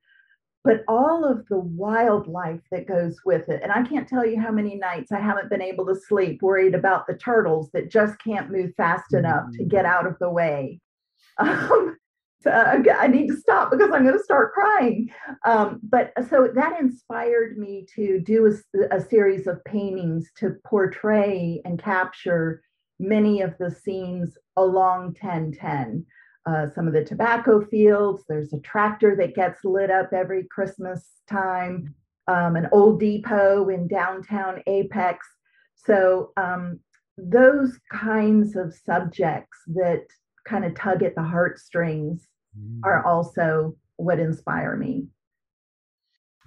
but 0.63 0.83
all 0.87 1.25
of 1.25 1.45
the 1.47 1.59
wildlife 1.59 2.61
that 2.71 2.87
goes 2.87 3.19
with 3.25 3.49
it. 3.49 3.61
And 3.63 3.71
I 3.71 3.83
can't 3.83 4.07
tell 4.07 4.25
you 4.25 4.39
how 4.39 4.51
many 4.51 4.75
nights 4.75 5.11
I 5.11 5.19
haven't 5.19 5.49
been 5.49 5.61
able 5.61 5.85
to 5.87 5.95
sleep 5.95 6.41
worried 6.41 6.75
about 6.75 7.07
the 7.07 7.15
turtles 7.15 7.69
that 7.73 7.91
just 7.91 8.19
can't 8.23 8.51
move 8.51 8.71
fast 8.77 9.13
enough 9.13 9.45
to 9.53 9.63
get 9.63 9.85
out 9.85 10.05
of 10.05 10.17
the 10.19 10.29
way. 10.29 10.79
Um, 11.37 11.97
so 12.41 12.51
I 12.51 13.07
need 13.07 13.27
to 13.27 13.37
stop 13.37 13.69
because 13.71 13.91
I'm 13.91 14.03
going 14.03 14.17
to 14.17 14.23
start 14.23 14.53
crying. 14.53 15.09
Um, 15.45 15.79
but 15.83 16.11
so 16.27 16.49
that 16.53 16.79
inspired 16.79 17.57
me 17.57 17.85
to 17.95 18.19
do 18.19 18.47
a, 18.47 18.95
a 18.95 18.99
series 18.99 19.45
of 19.45 19.63
paintings 19.63 20.31
to 20.37 20.55
portray 20.65 21.61
and 21.65 21.81
capture 21.81 22.61
many 22.99 23.41
of 23.41 23.55
the 23.59 23.71
scenes 23.71 24.37
along 24.57 25.15
1010 25.21 26.05
uh, 26.45 26.67
some 26.73 26.87
of 26.87 26.93
the 26.93 27.03
tobacco 27.03 27.63
fields. 27.65 28.23
There's 28.27 28.53
a 28.53 28.59
tractor 28.59 29.15
that 29.17 29.35
gets 29.35 29.63
lit 29.63 29.91
up 29.91 30.13
every 30.13 30.47
Christmas 30.49 31.07
time, 31.29 31.93
um, 32.27 32.55
an 32.55 32.67
old 32.71 32.99
depot 32.99 33.69
in 33.69 33.87
downtown 33.87 34.61
Apex. 34.67 35.27
So, 35.75 36.31
um, 36.37 36.79
those 37.17 37.77
kinds 37.91 38.55
of 38.55 38.73
subjects 38.73 39.57
that 39.67 40.05
kind 40.47 40.65
of 40.65 40.73
tug 40.73 41.03
at 41.03 41.15
the 41.15 41.23
heartstrings 41.23 42.27
mm. 42.57 42.79
are 42.83 43.05
also 43.05 43.75
what 43.97 44.19
inspire 44.19 44.75
me. 44.75 45.07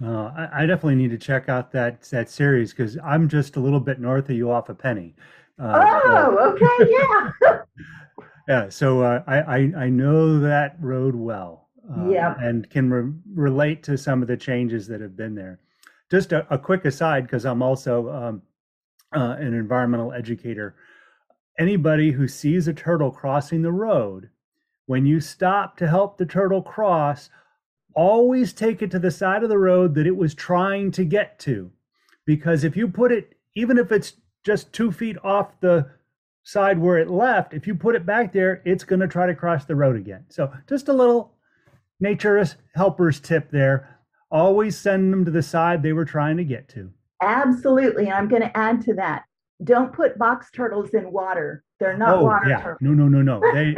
Uh, 0.03 0.31
I, 0.35 0.63
I, 0.63 0.65
definitely 0.65 0.95
need 0.95 1.11
to 1.11 1.17
check 1.17 1.47
out 1.47 1.71
that 1.71 2.01
that 2.09 2.29
series 2.29 2.71
because 2.71 2.97
I'm 3.01 3.29
just 3.29 3.55
a 3.55 3.61
little 3.61 3.79
bit 3.79 4.01
north 4.01 4.29
of 4.29 4.35
you 4.35 4.51
off 4.51 4.67
a 4.67 4.75
penny. 4.75 5.15
Uh, 5.57 6.01
oh, 6.03 6.53
okay, 6.53 6.91
yeah. 6.91 7.61
yeah 8.47 8.69
so 8.69 9.01
uh, 9.01 9.23
I, 9.27 9.37
I, 9.37 9.57
I 9.77 9.89
know 9.89 10.39
that 10.39 10.77
road 10.79 11.15
well 11.15 11.65
uh, 11.89 12.09
yeah. 12.09 12.35
and 12.39 12.69
can 12.69 12.89
re- 12.89 13.13
relate 13.33 13.83
to 13.83 13.97
some 13.97 14.21
of 14.21 14.27
the 14.27 14.37
changes 14.37 14.87
that 14.87 15.01
have 15.01 15.15
been 15.15 15.35
there. 15.35 15.59
Just 16.09 16.31
a, 16.31 16.45
a 16.53 16.57
quick 16.57 16.85
aside 16.85 17.23
because 17.23 17.45
i'm 17.45 17.61
also 17.61 18.09
um, 18.09 18.41
uh, 19.15 19.35
an 19.39 19.53
environmental 19.53 20.11
educator. 20.11 20.75
Anybody 21.57 22.11
who 22.11 22.27
sees 22.27 22.67
a 22.67 22.73
turtle 22.73 23.11
crossing 23.11 23.61
the 23.61 23.71
road 23.71 24.29
when 24.87 25.05
you 25.05 25.19
stop 25.19 25.77
to 25.77 25.87
help 25.87 26.17
the 26.17 26.25
turtle 26.25 26.61
cross 26.61 27.29
always 27.95 28.51
take 28.51 28.81
it 28.81 28.91
to 28.91 28.99
the 28.99 29.09
side 29.11 29.41
of 29.41 29.49
the 29.49 29.57
road 29.57 29.95
that 29.95 30.05
it 30.05 30.15
was 30.15 30.35
trying 30.35 30.91
to 30.91 31.05
get 31.05 31.39
to. 31.39 31.71
Because 32.25 32.63
if 32.63 32.75
you 32.75 32.87
put 32.87 33.11
it 33.11 33.37
even 33.55 33.77
if 33.77 33.91
it's 33.91 34.13
just 34.43 34.73
two 34.73 34.91
feet 34.91 35.17
off 35.23 35.59
the 35.61 35.89
side 36.45 36.79
where 36.79 36.99
it 36.99 37.09
left, 37.09 37.53
if 37.53 37.67
you 37.67 37.75
put 37.75 37.95
it 37.95 38.05
back 38.05 38.31
there, 38.31 38.61
it's 38.65 38.83
going 38.83 39.01
to 39.01 39.07
try 39.07 39.25
to 39.25 39.35
cross 39.35 39.65
the 39.65 39.75
road 39.75 39.97
again. 39.97 40.23
So 40.29 40.53
just 40.69 40.87
a 40.87 40.93
little 40.93 41.33
naturist 42.01 42.55
helper's 42.75 43.19
tip 43.19 43.49
there. 43.51 43.99
Always 44.31 44.77
send 44.77 45.11
them 45.11 45.25
to 45.25 45.31
the 45.31 45.43
side 45.43 45.81
they 45.81 45.93
were 45.93 46.05
trying 46.05 46.37
to 46.37 46.43
get 46.43 46.69
to. 46.69 46.91
Absolutely. 47.21 48.05
And 48.05 48.13
I'm 48.13 48.27
going 48.27 48.43
to 48.43 48.55
add 48.55 48.81
to 48.83 48.93
that. 48.95 49.23
Don't 49.63 49.91
put 49.91 50.17
box 50.17 50.51
turtles 50.51 50.93
in 50.93 51.11
water. 51.11 51.63
They're 51.79 51.97
not 51.97 52.17
oh, 52.17 52.23
water 52.23 52.49
yeah. 52.49 52.61
turtles. 52.61 52.79
No, 52.81 52.91
no, 52.91 53.07
no, 53.07 53.21
no. 53.21 53.53
They 53.53 53.75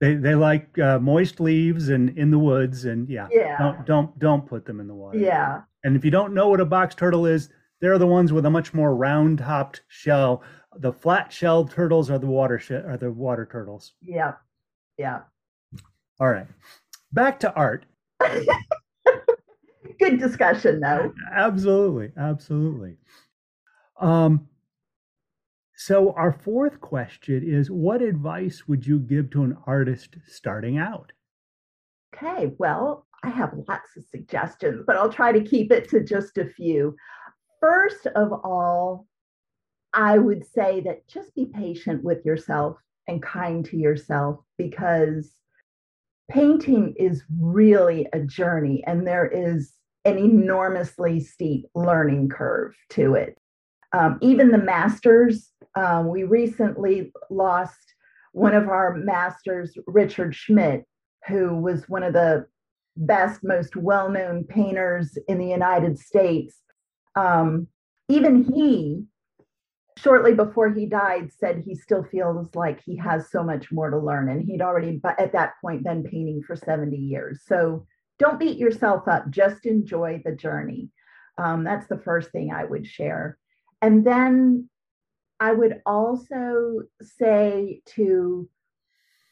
they 0.00 0.14
they 0.14 0.34
like 0.34 0.78
uh, 0.78 0.98
moist 0.98 1.40
leaves 1.40 1.88
and 1.88 2.16
in 2.18 2.30
the 2.30 2.38
woods 2.38 2.84
and 2.84 3.08
yeah. 3.08 3.28
Yeah. 3.30 3.56
Don't 3.58 3.86
don't 3.86 4.18
don't 4.18 4.46
put 4.46 4.66
them 4.66 4.78
in 4.78 4.86
the 4.86 4.94
water. 4.94 5.18
Yeah. 5.18 5.62
And 5.82 5.96
if 5.96 6.04
you 6.04 6.10
don't 6.10 6.34
know 6.34 6.48
what 6.48 6.60
a 6.60 6.66
box 6.66 6.94
turtle 6.94 7.26
is, 7.26 7.48
they're 7.80 7.98
the 7.98 8.06
ones 8.06 8.32
with 8.32 8.46
a 8.46 8.50
much 8.50 8.72
more 8.72 8.94
round-topped 8.94 9.82
shell 9.88 10.42
the 10.78 10.92
flat-shelled 10.92 11.70
turtles 11.70 12.10
are 12.10 12.18
the 12.18 12.26
water 12.26 12.58
sh- 12.58 12.72
are 12.72 12.96
the 12.96 13.10
water 13.10 13.48
turtles. 13.50 13.92
Yeah, 14.00 14.34
yeah. 14.98 15.20
All 16.20 16.28
right, 16.28 16.46
back 17.12 17.40
to 17.40 17.52
art. 17.54 17.86
good 19.98 20.18
discussion 20.18 20.80
though. 20.80 21.12
Absolutely, 21.32 22.12
absolutely. 22.16 22.96
Um, 24.00 24.48
so 25.76 26.12
our 26.12 26.32
fourth 26.32 26.80
question 26.80 27.42
is 27.44 27.70
what 27.70 28.02
advice 28.02 28.66
would 28.68 28.86
you 28.86 28.98
give 28.98 29.30
to 29.30 29.42
an 29.42 29.56
artist 29.66 30.16
starting 30.26 30.78
out? 30.78 31.12
Okay, 32.14 32.52
well, 32.58 33.06
I 33.24 33.30
have 33.30 33.54
lots 33.68 33.96
of 33.96 34.04
suggestions, 34.04 34.84
but 34.86 34.96
I'll 34.96 35.12
try 35.12 35.32
to 35.32 35.42
keep 35.42 35.72
it 35.72 35.88
to 35.90 36.04
just 36.04 36.38
a 36.38 36.46
few. 36.46 36.94
First 37.60 38.06
of 38.06 38.32
all, 38.32 39.06
I 39.94 40.18
would 40.18 40.44
say 40.44 40.80
that 40.80 41.06
just 41.08 41.34
be 41.34 41.46
patient 41.46 42.02
with 42.02 42.24
yourself 42.24 42.76
and 43.06 43.22
kind 43.22 43.64
to 43.66 43.76
yourself 43.76 44.40
because 44.58 45.30
painting 46.30 46.94
is 46.98 47.22
really 47.40 48.06
a 48.12 48.20
journey 48.20 48.82
and 48.86 49.06
there 49.06 49.26
is 49.26 49.72
an 50.04 50.18
enormously 50.18 51.20
steep 51.20 51.66
learning 51.74 52.28
curve 52.28 52.74
to 52.90 53.14
it. 53.14 53.38
Um, 53.92 54.18
even 54.20 54.50
the 54.50 54.58
masters, 54.58 55.50
um, 55.76 56.08
we 56.08 56.24
recently 56.24 57.12
lost 57.30 57.94
one 58.32 58.54
of 58.54 58.68
our 58.68 58.94
masters, 58.96 59.76
Richard 59.86 60.34
Schmid, 60.34 60.82
who 61.28 61.56
was 61.60 61.88
one 61.88 62.02
of 62.02 62.12
the 62.12 62.46
best, 62.96 63.40
most 63.44 63.76
well 63.76 64.10
known 64.10 64.44
painters 64.44 65.16
in 65.28 65.38
the 65.38 65.46
United 65.46 65.98
States. 65.98 66.60
Um, 67.14 67.68
even 68.08 68.44
he 68.44 69.04
shortly 69.96 70.34
before 70.34 70.70
he 70.70 70.86
died 70.86 71.30
said 71.32 71.62
he 71.64 71.74
still 71.74 72.02
feels 72.04 72.54
like 72.54 72.80
he 72.84 72.96
has 72.96 73.30
so 73.30 73.42
much 73.42 73.70
more 73.70 73.90
to 73.90 73.98
learn 73.98 74.28
and 74.28 74.42
he'd 74.42 74.60
already 74.60 74.96
but 75.02 75.18
at 75.20 75.32
that 75.32 75.54
point 75.60 75.84
been 75.84 76.02
painting 76.02 76.42
for 76.42 76.56
70 76.56 76.96
years. 76.96 77.42
So 77.46 77.86
don't 78.18 78.38
beat 78.38 78.58
yourself 78.58 79.06
up 79.08 79.30
just 79.30 79.66
enjoy 79.66 80.22
the 80.24 80.32
journey. 80.32 80.90
Um, 81.38 81.64
that's 81.64 81.86
the 81.86 81.98
first 81.98 82.30
thing 82.30 82.52
i 82.52 82.64
would 82.64 82.86
share. 82.86 83.38
And 83.82 84.04
then 84.06 84.68
i 85.40 85.52
would 85.52 85.80
also 85.86 86.82
say 87.02 87.82
to 87.94 88.48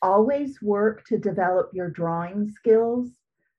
always 0.02 0.60
work 0.60 1.04
to 1.06 1.18
develop 1.18 1.70
your 1.72 1.88
drawing 1.88 2.50
skills. 2.50 3.08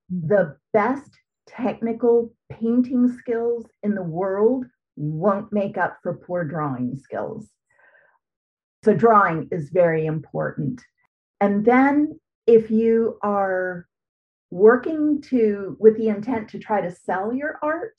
The 0.10 0.58
best 0.74 1.10
technical 1.48 2.34
painting 2.50 3.10
skills 3.18 3.66
in 3.82 3.96
the 3.96 4.04
world 4.04 4.66
won't 4.96 5.52
make 5.52 5.78
up 5.78 5.98
for 6.04 6.16
poor 6.16 6.44
drawing 6.44 6.98
skills. 6.98 7.50
So, 8.84 8.94
drawing 8.94 9.48
is 9.52 9.70
very 9.70 10.06
important. 10.06 10.82
And 11.40 11.66
then, 11.66 12.20
if 12.48 12.70
you 12.70 13.18
are 13.22 13.88
working 14.52 15.22
to 15.22 15.76
with 15.80 15.98
the 15.98 16.10
intent 16.10 16.50
to 16.50 16.60
try 16.60 16.82
to 16.82 16.92
sell 16.92 17.34
your 17.34 17.58
art, 17.64 17.96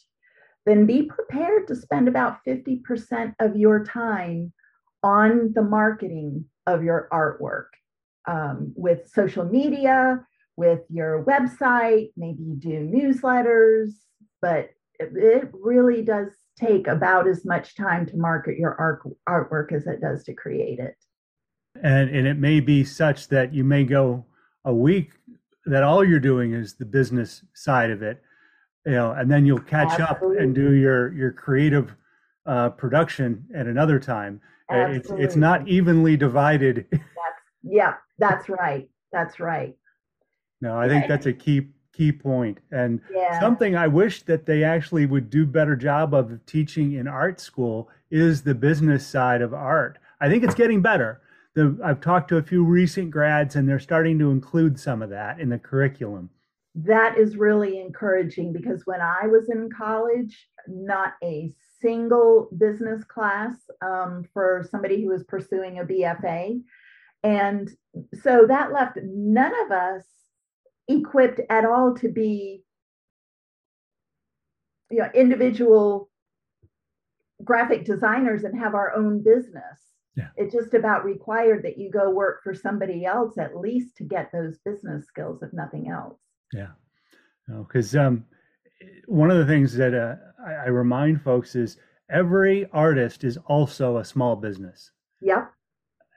then 0.66 0.86
be 0.86 1.02
prepared 1.02 1.66
to 1.68 1.76
spend 1.76 2.08
about 2.08 2.38
50% 2.46 3.34
of 3.40 3.56
your 3.56 3.84
time 3.84 4.52
on 5.02 5.52
the 5.54 5.62
marketing 5.62 6.46
of 6.66 6.82
your 6.82 7.08
artwork 7.12 7.66
um, 8.26 8.72
with 8.74 9.10
social 9.12 9.44
media, 9.44 10.24
with 10.56 10.80
your 10.88 11.24
website. 11.24 12.12
Maybe 12.16 12.42
you 12.42 12.54
do 12.56 12.88
newsletters, 12.88 13.90
but 14.40 14.70
it, 14.98 15.12
it 15.14 15.50
really 15.52 16.02
does 16.02 16.28
take 16.58 16.86
about 16.86 17.26
as 17.26 17.44
much 17.44 17.76
time 17.76 18.06
to 18.06 18.16
market 18.16 18.58
your 18.58 18.74
art, 18.74 19.02
artwork 19.28 19.72
as 19.72 19.86
it 19.86 20.00
does 20.00 20.24
to 20.24 20.34
create 20.34 20.78
it. 20.78 20.96
And 21.82 22.08
and 22.10 22.26
it 22.26 22.38
may 22.38 22.60
be 22.60 22.84
such 22.84 23.28
that 23.28 23.52
you 23.52 23.64
may 23.64 23.84
go 23.84 24.24
a 24.64 24.72
week 24.72 25.10
that 25.66 25.82
all 25.82 26.04
you're 26.04 26.20
doing 26.20 26.52
is 26.52 26.74
the 26.74 26.84
business 26.84 27.44
side 27.54 27.90
of 27.90 28.02
it, 28.02 28.22
you 28.86 28.92
know, 28.92 29.12
and 29.12 29.30
then 29.30 29.44
you'll 29.44 29.58
catch 29.58 29.98
Absolutely. 29.98 30.36
up 30.36 30.42
and 30.42 30.54
do 30.54 30.72
your 30.74 31.12
your 31.12 31.32
creative 31.32 31.96
uh, 32.46 32.70
production 32.70 33.44
at 33.54 33.66
another 33.66 33.98
time. 33.98 34.40
It's 34.70 35.10
it's 35.10 35.36
not 35.36 35.66
evenly 35.68 36.16
divided. 36.16 36.86
That's, 36.90 37.04
yeah, 37.62 37.94
that's 38.18 38.48
right. 38.48 38.88
That's 39.12 39.40
right. 39.40 39.76
No, 40.60 40.78
I 40.78 40.88
think 40.88 41.08
that's 41.08 41.26
a 41.26 41.32
key 41.32 41.68
key 41.96 42.12
point. 42.12 42.58
And 42.70 43.00
yeah. 43.12 43.40
something 43.40 43.76
i 43.76 43.86
wish 43.86 44.22
that 44.22 44.46
they 44.46 44.64
actually 44.64 45.06
would 45.06 45.30
do 45.30 45.46
better 45.46 45.76
job 45.76 46.14
of 46.14 46.44
teaching 46.46 46.94
in 46.94 47.06
art 47.06 47.40
school 47.40 47.88
is 48.10 48.42
the 48.42 48.54
business 48.54 49.06
side 49.06 49.42
of 49.42 49.54
art. 49.54 49.98
I 50.20 50.28
think 50.28 50.44
it's 50.44 50.54
getting 50.54 50.82
better. 50.82 51.20
The, 51.54 51.78
i've 51.84 52.00
talked 52.00 52.28
to 52.30 52.38
a 52.38 52.42
few 52.42 52.64
recent 52.64 53.10
grads 53.10 53.56
and 53.56 53.68
they're 53.68 53.78
starting 53.78 54.18
to 54.18 54.30
include 54.30 54.78
some 54.78 55.02
of 55.02 55.10
that 55.10 55.40
in 55.40 55.48
the 55.48 55.58
curriculum. 55.58 56.30
That 56.76 57.16
is 57.16 57.36
really 57.36 57.80
encouraging 57.80 58.52
because 58.52 58.82
when 58.84 59.00
i 59.00 59.26
was 59.26 59.48
in 59.48 59.70
college 59.70 60.48
not 60.66 61.12
a 61.22 61.52
single 61.80 62.48
business 62.56 63.04
class 63.04 63.54
um, 63.82 64.24
for 64.32 64.66
somebody 64.70 65.02
who 65.02 65.08
was 65.08 65.22
pursuing 65.24 65.78
a 65.78 65.84
bfa 65.84 66.60
and 67.22 67.70
so 68.22 68.46
that 68.46 68.72
left 68.72 68.98
none 69.02 69.52
of 69.64 69.70
us 69.70 70.04
equipped 70.88 71.40
at 71.50 71.64
all 71.64 71.94
to 71.94 72.08
be 72.08 72.62
you 74.90 74.98
know 74.98 75.08
individual 75.14 76.10
graphic 77.42 77.84
designers 77.84 78.44
and 78.44 78.58
have 78.58 78.74
our 78.74 78.94
own 78.94 79.22
business. 79.22 79.80
Yeah. 80.16 80.28
it 80.36 80.52
just 80.52 80.74
about 80.74 81.04
required 81.04 81.64
that 81.64 81.76
you 81.76 81.90
go 81.90 82.08
work 82.08 82.44
for 82.44 82.54
somebody 82.54 83.04
else 83.04 83.36
at 83.36 83.56
least 83.56 83.96
to 83.96 84.04
get 84.04 84.30
those 84.32 84.58
business 84.58 85.06
skills 85.06 85.42
if 85.42 85.52
nothing 85.52 85.90
else. 85.90 86.20
Yeah. 86.52 86.68
Because 87.48 87.94
no, 87.94 88.06
um, 88.06 88.24
one 89.06 89.32
of 89.32 89.38
the 89.38 89.44
things 89.44 89.74
that 89.74 89.92
uh, 89.92 90.14
I, 90.46 90.52
I 90.52 90.66
remind 90.66 91.20
folks 91.20 91.56
is 91.56 91.78
every 92.10 92.68
artist 92.72 93.24
is 93.24 93.38
also 93.46 93.96
a 93.96 94.04
small 94.04 94.36
business. 94.36 94.92
Yeah 95.20 95.46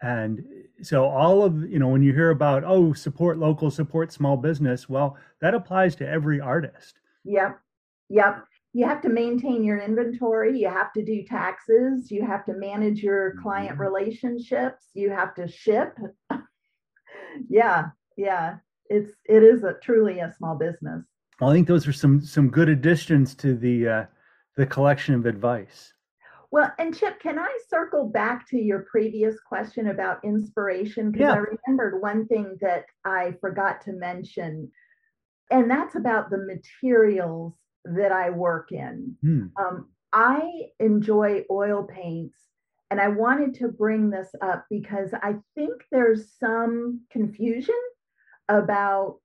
and 0.02 0.44
so 0.82 1.06
all 1.06 1.44
of 1.44 1.70
you 1.70 1.80
know 1.80 1.88
when 1.88 2.04
you 2.04 2.14
hear 2.14 2.30
about 2.30 2.64
oh 2.64 2.94
support 2.94 3.38
local 3.38 3.72
support 3.72 4.12
small 4.12 4.38
business 4.38 4.88
well 4.88 5.18
that 5.42 5.54
applies 5.54 5.96
to 5.98 6.08
every 6.08 6.40
artist. 6.40 7.00
Yep. 7.24 7.60
Yep. 8.10 8.46
You 8.74 8.86
have 8.86 9.02
to 9.02 9.10
maintain 9.10 9.64
your 9.64 9.80
inventory. 9.80 10.60
You 10.60 10.70
have 10.70 10.94
to 10.94 11.04
do 11.04 11.24
taxes. 11.24 12.12
You 12.12 12.26
have 12.26 12.46
to 12.46 12.54
manage 12.54 13.02
your 13.02 13.36
client 13.42 13.74
mm-hmm. 13.74 13.82
relationships. 13.82 14.86
You 14.94 15.10
have 15.10 15.36
to 15.36 15.48
ship. 15.48 15.98
Yeah. 17.50 17.90
Yeah. 18.16 18.58
It's 18.90 19.12
it 19.26 19.44
is 19.44 19.64
a 19.64 19.76
truly 19.84 20.20
a 20.20 20.34
small 20.38 20.56
business. 20.56 21.06
Well 21.40 21.52
i 21.52 21.54
think 21.54 21.68
those 21.68 21.88
are 21.88 21.94
some 21.94 22.20
some 22.20 22.50
good 22.50 22.68
additions 22.68 23.36
to 23.36 23.56
the 23.56 23.88
uh 23.88 24.06
the 24.56 24.66
collection 24.66 25.14
of 25.14 25.28
advice 25.28 25.94
well, 26.52 26.72
and 26.80 26.98
Chip, 26.98 27.20
can 27.20 27.38
I 27.38 27.58
circle 27.70 28.08
back 28.08 28.48
to 28.50 28.58
your 28.58 28.88
previous 28.90 29.36
question 29.40 29.88
about 29.88 30.24
inspiration? 30.24 31.12
Because 31.12 31.26
yeah. 31.26 31.34
I 31.34 31.38
remembered 31.68 32.02
one 32.02 32.26
thing 32.28 32.58
that 32.62 32.86
I 33.04 33.34
forgot 33.42 33.82
to 33.82 33.92
mention, 33.92 34.72
and 35.52 35.70
that's 35.70 35.96
about 35.96 36.30
the 36.30 36.38
materials 36.38 37.54
that 37.84 38.12
I 38.12 38.30
work 38.30 38.72
in. 38.72 39.16
Hmm. 39.22 39.46
Um, 39.58 39.90
I 40.14 40.50
enjoy 40.80 41.44
oil 41.52 41.84
paints, 41.84 42.40
and 42.92 43.02
I 43.02 43.10
wanted 43.10 43.54
to 43.56 43.68
bring 43.68 44.10
this 44.10 44.30
up 44.42 44.66
because 44.70 45.14
I 45.22 45.36
think 45.54 45.84
there's 45.92 46.32
some 46.40 47.02
confusion 47.12 47.76
about 48.48 49.18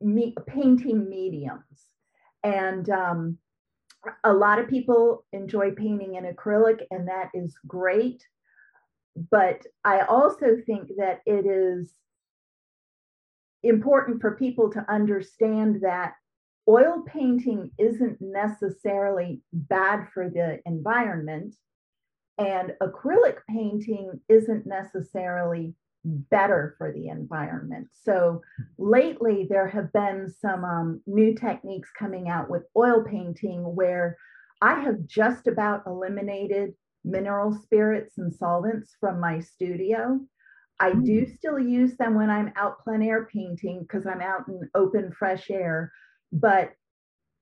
me 0.00 0.34
painting 0.46 1.08
mediums. 1.08 1.62
And 2.42 2.88
um, 2.88 3.38
a 4.24 4.32
lot 4.32 4.58
of 4.58 4.68
people 4.68 5.24
enjoy 5.32 5.72
painting 5.72 6.14
in 6.14 6.24
acrylic, 6.24 6.82
and 6.90 7.08
that 7.08 7.30
is 7.34 7.56
great. 7.66 8.22
But 9.30 9.64
I 9.84 10.00
also 10.02 10.56
think 10.64 10.88
that 10.98 11.20
it 11.26 11.46
is 11.46 11.92
important 13.62 14.20
for 14.20 14.36
people 14.36 14.70
to 14.70 14.84
understand 14.88 15.80
that 15.82 16.14
oil 16.68 17.02
painting 17.06 17.72
isn't 17.78 18.20
necessarily 18.20 19.42
bad 19.52 20.08
for 20.12 20.28
the 20.28 20.60
environment, 20.66 21.54
and 22.36 22.74
acrylic 22.80 23.38
painting 23.48 24.20
isn't 24.28 24.66
necessarily 24.66 25.74
better 26.04 26.74
for 26.78 26.92
the 26.92 27.08
environment. 27.08 27.88
So 27.92 28.42
lately, 28.78 29.46
there 29.48 29.68
have 29.68 29.92
been 29.92 30.32
some 30.40 30.64
um, 30.64 31.00
new 31.06 31.34
techniques 31.34 31.90
coming 31.98 32.28
out 32.28 32.48
with 32.48 32.62
oil 32.76 33.04
painting 33.04 33.74
where 33.74 34.16
I 34.60 34.80
have 34.80 35.06
just 35.06 35.46
about 35.46 35.84
eliminated 35.86 36.74
mineral 37.04 37.52
spirits 37.52 38.18
and 38.18 38.34
solvents 38.34 38.96
from 39.00 39.20
my 39.20 39.40
studio. 39.40 40.20
I 40.80 40.92
do 40.92 41.24
hmm. 41.24 41.32
still 41.34 41.58
use 41.58 41.96
them 41.96 42.14
when 42.14 42.30
I'm 42.30 42.52
out 42.56 42.78
plein 42.82 43.02
air 43.02 43.28
painting 43.32 43.82
because 43.82 44.06
I'm 44.06 44.20
out 44.20 44.46
in 44.48 44.68
open, 44.74 45.12
fresh 45.12 45.50
air. 45.50 45.92
But 46.32 46.72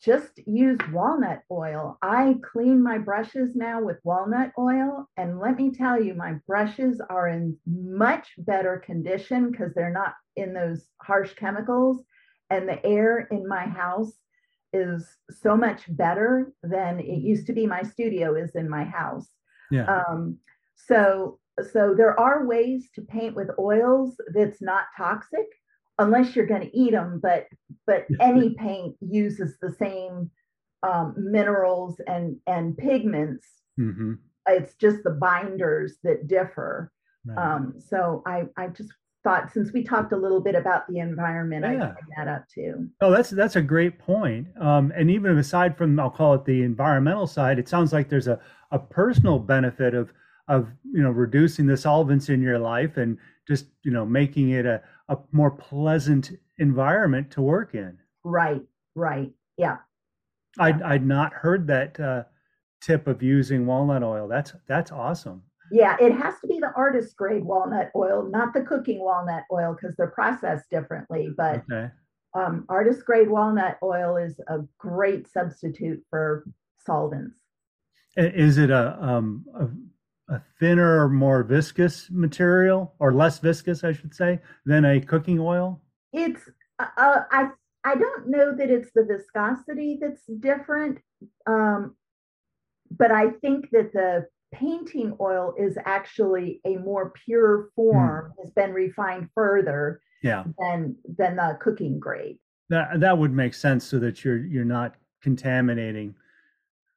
just 0.07 0.39
use 0.47 0.79
walnut 0.93 1.43
oil. 1.51 1.99
I 2.01 2.37
clean 2.53 2.81
my 2.81 2.97
brushes 2.97 3.57
now 3.57 3.83
with 3.83 3.99
walnut 4.05 4.53
oil. 4.57 5.09
And 5.17 5.41
let 5.41 5.57
me 5.57 5.73
tell 5.73 6.01
you, 6.01 6.15
my 6.15 6.35
brushes 6.47 7.03
are 7.11 7.29
in 7.29 7.57
much 7.67 8.29
better 8.39 8.81
condition 8.87 9.51
because 9.51 9.75
they're 9.75 9.93
not 9.93 10.15
in 10.37 10.55
those 10.55 10.87
harsh 11.03 11.35
chemicals. 11.35 12.05
And 12.51 12.69
the 12.69 12.85
air 12.87 13.27
in 13.33 13.49
my 13.49 13.67
house 13.67 14.13
is 14.73 15.05
so 15.29 15.57
much 15.57 15.83
better 15.89 16.53
than 16.63 17.01
it 17.01 17.19
used 17.19 17.49
to 17.49 17.53
be. 17.53 17.67
My 17.67 17.83
studio 17.83 18.37
is 18.37 18.55
in 18.55 18.71
my 18.71 18.85
house. 18.85 19.27
Yeah. 19.73 19.87
Um, 19.87 20.39
so 20.77 21.41
so 21.73 21.95
there 21.97 22.19
are 22.21 22.47
ways 22.47 22.91
to 22.95 23.01
paint 23.01 23.35
with 23.35 23.49
oils 23.59 24.15
that's 24.35 24.63
not 24.63 24.85
toxic 24.97 25.47
unless 25.99 26.35
you're 26.37 26.47
going 26.47 26.61
to 26.63 26.77
eat 26.77 26.93
them 26.93 27.19
but 27.23 27.47
but 27.87 28.07
any 28.21 28.51
paint 28.55 28.95
uses 29.01 29.57
the 29.61 29.71
same 29.73 30.31
um, 30.83 31.15
minerals 31.17 32.01
and 32.07 32.37
and 32.47 32.77
pigments 32.77 33.47
mm-hmm. 33.79 34.15
it's 34.49 34.75
just 34.75 35.03
the 35.05 35.11
binders 35.11 35.97
that 36.05 36.27
differ 36.29 36.93
Right. 37.29 37.55
um, 37.55 37.75
so 37.79 38.23
i 38.25 38.45
i 38.57 38.69
just 38.69 38.91
thought 39.25 39.53
since 39.53 39.73
we 39.73 39.83
talked 39.83 40.13
a 40.13 40.17
little 40.17 40.41
bit 40.41 40.55
about 40.55 40.87
the 40.89 41.01
environment 41.01 41.65
i 41.65 41.73
Yeah. 41.73 41.79
bring 41.93 42.07
that 42.17 42.29
up 42.29 42.45
too 42.49 42.89
Oh, 43.01 43.11
that's 43.11 43.31
that's 43.31 43.57
a 43.57 43.63
great 43.63 43.99
point. 43.99 44.47
Um, 44.61 44.93
and 44.95 45.11
even 45.11 45.37
aside 45.37 45.77
from, 45.77 45.99
I'll 45.99 46.09
call 46.11 46.35
it 46.35 46.45
the 46.45 46.63
environmental 46.63 47.27
side, 47.27 47.59
it 47.59 47.69
sounds 47.69 47.93
like 47.93 48.09
there's 48.09 48.29
a, 48.29 48.39
a 48.71 48.79
personal 48.79 49.41
benefit 49.41 49.95
of 49.95 50.13
of 50.47 50.69
you 50.93 51.03
know 51.03 51.11
reducing 51.11 51.67
the 51.67 51.77
solvents 51.77 52.29
in 52.29 52.41
your 52.41 52.61
life 52.61 52.97
and 52.97 53.19
just 53.47 53.67
you 53.85 53.91
know 53.93 54.05
making 54.05 54.51
it 54.51 54.67
a, 54.67 54.83
a 55.09 55.17
more 55.33 55.51
pleasant 55.51 56.33
environment 56.59 57.31
to 57.31 57.43
work 57.43 57.75
in. 57.75 57.97
right 58.25 58.63
right 58.95 59.31
yeah 59.57 59.77
I'd 60.59 60.83
I'd 60.83 61.07
not 61.07 61.33
heard 61.33 61.67
that 61.67 62.01
uh, 62.01 62.25
tip 62.81 63.07
of 63.07 63.23
using 63.23 63.67
walnut 63.67 64.03
oil. 64.03 64.27
That's 64.27 64.55
that's 64.67 64.91
awesome. 64.91 65.43
yeah 65.71 65.97
it 66.01 66.13
has 66.13 66.35
to 66.41 66.47
be 66.47 66.59
the 66.61 66.73
artist 66.77 67.17
grade 67.17 67.45
walnut 67.45 67.91
oil 67.95 68.29
not 68.31 68.53
the 68.55 68.63
cooking 68.63 69.01
walnut 69.01 69.45
oil 69.53 69.75
because 69.75 69.95
they're 69.97 70.11
processed 70.11 70.69
differently 70.71 71.29
but 71.37 71.63
Okay. 71.71 71.91
um, 72.35 72.65
artist 72.69 73.05
grade 73.05 73.29
walnut 73.31 73.77
oil 73.83 74.17
is 74.17 74.39
a 74.49 74.59
great 74.79 75.27
substitute 75.29 76.03
for 76.11 76.45
solvents. 76.87 77.37
Is 78.17 78.57
it 78.59 78.71
a 78.71 78.97
um 79.03 79.45
a, 79.55 79.69
a 80.29 80.41
thinner 80.59 81.03
or 81.05 81.09
more 81.09 81.43
viscous 81.43 82.09
material 82.11 82.95
or 82.99 83.13
less 83.13 83.39
viscous, 83.39 83.85
I 83.85 83.93
should 83.93 84.15
say, 84.15 84.41
than 84.65 84.85
a 84.85 85.01
cooking 85.01 85.39
oil? 85.39 85.81
It's 86.13 86.41
uh, 86.79 86.87
uh, 86.97 87.23
I 87.31 87.51
I 87.85 87.95
don't 87.95 88.29
know 88.29 88.55
that 88.55 88.71
it's 88.71 88.91
the 88.95 89.05
viscosity 89.05 89.99
that's 90.01 90.23
different, 90.41 90.99
um, 91.47 91.95
but 92.91 93.13
I 93.13 93.31
think 93.31 93.71
that 93.71 93.93
the 93.93 94.27
painting 94.53 95.17
oil 95.21 95.55
is 95.59 95.77
actually 95.85 96.61
a 96.65 96.77
more 96.77 97.13
pure 97.25 97.71
form, 97.77 98.33
has 98.41 98.51
been 98.51 98.73
refined 98.73 99.29
further 99.35 100.01
Yeah. 100.23 100.45
than 100.59 100.97
than 101.19 101.37
the 101.37 101.57
cooking 101.61 101.99
grade. 102.01 102.39
That 102.69 103.01
that 103.01 103.17
would 103.17 103.33
make 103.33 103.55
sense 103.55 103.85
so 103.85 103.99
that 104.01 104.25
you're 104.25 104.39
you're 104.45 104.65
not 104.65 104.97
contaminating 105.23 106.15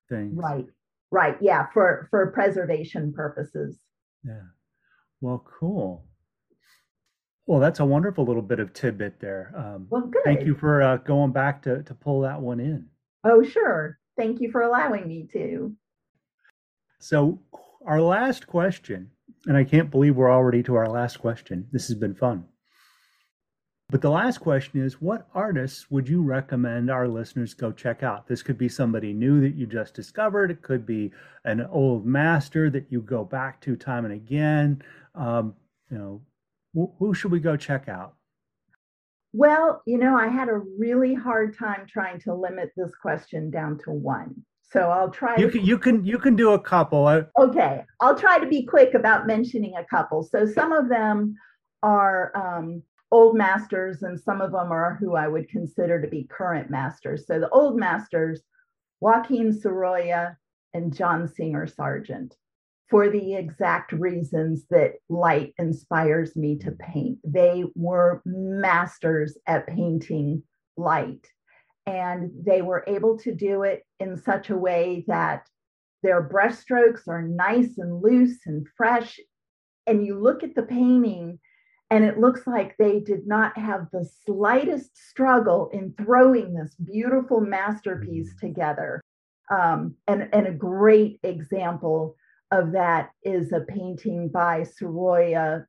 things. 0.10 0.36
Right, 0.36 0.66
right, 1.12 1.38
yeah, 1.42 1.68
for 1.74 2.08
for 2.10 2.28
preservation 2.32 3.14
purposes. 3.14 3.80
Yeah. 4.24 4.42
Well, 5.22 5.46
cool. 5.60 6.06
Well, 7.46 7.60
that's 7.60 7.80
a 7.80 7.86
wonderful 7.86 8.26
little 8.26 8.44
bit 8.44 8.60
of 8.60 8.74
tidbit 8.74 9.20
there. 9.20 9.52
Um, 9.56 9.88
Well, 9.90 10.02
good. 10.08 10.22
thank 10.24 10.46
you 10.46 10.54
for 10.56 10.82
uh, 10.82 10.98
going 10.98 11.32
back 11.32 11.64
to 11.64 11.84
to 11.84 11.94
pull 11.94 12.22
that 12.22 12.40
one 12.42 12.60
in. 12.60 12.88
Oh, 13.24 13.44
sure. 13.44 13.98
Thank 14.18 14.40
you 14.40 14.52
for 14.52 14.62
allowing 14.62 15.08
me 15.08 15.28
to. 15.34 15.76
So, 17.00 17.40
our 17.86 18.02
last 18.02 18.46
question, 18.48 19.12
and 19.46 19.56
I 19.58 19.64
can't 19.64 19.90
believe 19.90 20.16
we're 20.16 20.32
already 20.32 20.62
to 20.64 20.76
our 20.76 20.88
last 20.88 21.18
question. 21.20 21.68
This 21.72 21.88
has 21.88 21.98
been 21.98 22.14
fun. 22.16 22.46
But 23.90 24.02
the 24.02 24.10
last 24.12 24.38
question 24.38 24.82
is 24.84 25.02
what 25.02 25.28
artists 25.34 25.90
would 25.90 26.08
you 26.08 26.22
recommend 26.22 26.92
our 26.92 27.08
listeners 27.08 27.56
go 27.56 27.72
check 27.72 28.04
out? 28.04 28.28
This 28.28 28.44
could 28.44 28.58
be 28.58 28.70
somebody 28.70 29.14
new 29.14 29.42
that 29.42 29.56
you 29.56 29.66
just 29.66 29.96
discovered, 29.96 30.52
it 30.52 30.62
could 30.62 30.86
be 30.86 31.12
an 31.46 31.66
old 31.72 32.06
master 32.06 32.70
that 32.70 32.86
you 32.90 33.02
go 33.02 33.24
back 33.24 33.60
to 33.62 33.76
time 33.76 34.06
and 34.06 34.14
again. 34.14 34.84
Um, 35.16 35.56
you 35.90 35.98
know, 35.98 36.22
wh- 36.76 36.96
who 37.00 37.16
should 37.16 37.32
we 37.32 37.40
go 37.40 37.58
check 37.58 37.90
out? 37.90 38.14
Well, 39.34 39.82
you 39.88 39.98
know, 39.98 40.16
I 40.16 40.28
had 40.28 40.50
a 40.50 40.62
really 40.78 41.16
hard 41.16 41.58
time 41.58 41.88
trying 41.88 42.20
to 42.22 42.34
limit 42.36 42.72
this 42.78 42.92
question 43.02 43.50
down 43.50 43.80
to 43.86 43.92
one. 43.92 44.36
So 44.72 44.82
I'll 44.82 45.10
try 45.10 45.36
You 45.38 45.48
to 45.48 45.52
can 45.52 45.66
you 45.66 45.80
can 45.80 46.06
you 46.06 46.20
can 46.20 46.36
do 46.36 46.52
a 46.52 46.60
couple. 46.60 47.08
I, 47.08 47.24
Okay, 47.40 47.84
I'll 48.02 48.16
try 48.16 48.38
to 48.38 48.46
be 48.46 48.64
quick 48.68 48.94
about 48.94 49.26
mentioning 49.26 49.74
a 49.78 49.84
couple. 49.84 50.22
So 50.22 50.46
some 50.46 50.72
of 50.72 50.90
them 50.90 51.36
are 51.82 52.32
um, 52.36 52.84
old 53.12 53.36
masters, 53.36 54.04
and 54.04 54.20
some 54.20 54.42
of 54.42 54.52
them 54.52 54.72
are 54.72 54.96
who 55.00 55.16
I 55.16 55.28
would 55.28 55.50
consider 55.50 56.02
to 56.02 56.08
be 56.08 56.28
current 56.30 56.70
masters. 56.70 57.26
So 57.28 57.40
the 57.40 57.50
old 57.50 57.78
masters, 57.78 58.42
Joaquin 59.00 59.52
Sorolla 59.52 60.38
and 60.74 60.96
John 60.96 61.28
Singer 61.28 61.68
Sargent, 61.68 62.36
for 62.90 63.10
the 63.10 63.36
exact 63.36 63.92
reasons 63.92 64.66
that 64.70 64.96
light 65.10 65.54
inspires 65.58 66.36
me 66.36 66.58
to 66.60 66.72
paint. 66.72 67.20
They 67.24 67.66
were 67.76 68.22
masters 68.26 69.38
at 69.48 69.68
painting 69.68 70.44
light, 70.78 71.28
and 71.86 72.32
they 72.46 72.62
were 72.62 72.84
able 72.88 73.18
to 73.20 73.34
do 73.34 73.64
it 73.64 73.84
in 74.00 74.18
such 74.18 74.50
a 74.50 74.58
way 74.58 75.06
that 75.08 75.48
their 76.02 76.28
brushstrokes 76.28 77.08
are 77.08 77.22
nice 77.22 77.78
and 77.78 78.02
loose 78.02 78.40
and 78.46 78.68
fresh. 78.78 79.20
And 79.86 80.06
you 80.06 80.20
look 80.20 80.44
at 80.44 80.56
the 80.56 80.64
painting, 80.64 81.40
and 81.90 82.04
it 82.04 82.20
looks 82.20 82.46
like 82.46 82.78
they 82.78 83.00
did 83.00 83.26
not 83.26 83.58
have 83.58 83.88
the 83.92 84.08
slightest 84.26 84.96
struggle 84.96 85.70
in 85.74 85.94
throwing 85.94 86.54
this 86.54 86.76
beautiful 86.76 87.42
masterpiece 87.42 88.36
together. 88.40 89.02
Um, 89.52 89.96
and, 90.08 90.30
and 90.32 90.46
a 90.46 90.52
great 90.52 91.20
example 91.24 92.16
of 92.52 92.74
that 92.74 93.10
is 93.24 93.52
a 93.52 93.62
painting 93.62 94.30
by 94.30 94.64
Sorolla 94.64 95.66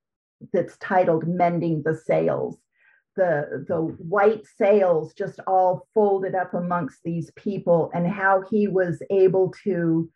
that's 0.53 0.77
titled 0.79 1.27
Mending 1.27 1.83
the 1.85 1.97
Sails. 1.97 2.59
The, 3.17 3.65
the 3.67 3.81
white 3.81 4.47
sails 4.57 5.15
just 5.15 5.41
all 5.47 5.89
folded 5.95 6.35
up 6.35 6.55
amongst 6.55 7.01
these 7.05 7.31
people, 7.37 7.91
and 7.93 8.07
how 8.07 8.43
he 8.51 8.69
was 8.69 9.03
able 9.11 9.53
to 9.65 10.09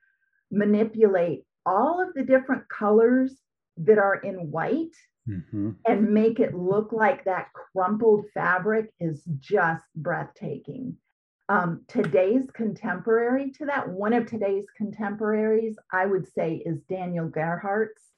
manipulate 0.51 1.45
all 1.67 2.01
of 2.01 2.15
the 2.15 2.23
different 2.23 2.69
colors 2.69 3.35
that 3.79 3.99
are 3.99 4.15
in 4.15 4.51
white 4.51 4.95
Mhm. 5.29 5.77
and 5.87 6.13
make 6.13 6.39
it 6.39 6.55
look 6.55 6.93
like 6.93 7.25
that 7.25 7.53
crumpled 7.53 8.27
fabric 8.35 8.93
is 9.01 9.25
just 9.39 9.85
breathtaking. 9.97 10.97
Um, 11.49 11.83
today's 11.89 12.51
contemporary 12.51 13.51
to 13.53 13.67
that, 13.67 13.89
one 13.89 14.13
of 14.13 14.27
today's 14.27 14.67
contemporaries, 14.77 15.79
I 15.93 16.07
would 16.07 16.27
say, 16.27 16.57
is 16.67 16.83
Daniel 16.83 17.29
Gerhartz. 17.29 18.13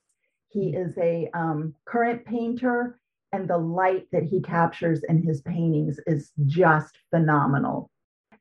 He 0.49 0.75
is 0.75 0.97
a 0.99 1.29
um, 1.35 1.75
current 1.85 2.25
painter, 2.25 2.99
and 3.33 3.49
the 3.49 3.59
light 3.59 4.07
that 4.13 4.23
he 4.23 4.41
captures 4.41 5.03
in 5.05 5.23
his 5.23 5.43
paintings 5.43 5.99
is 6.07 6.33
just 6.47 6.99
phenomenal. 7.11 7.91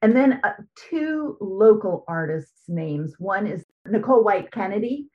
And 0.01 0.15
then 0.15 0.39
uh, 0.43 0.53
two 0.75 1.37
local 1.41 2.03
artists' 2.07 2.69
names. 2.69 3.15
One 3.19 3.47
is 3.47 3.65
Nicole 3.87 4.23
White 4.23 4.51
Kennedy, 4.51 5.09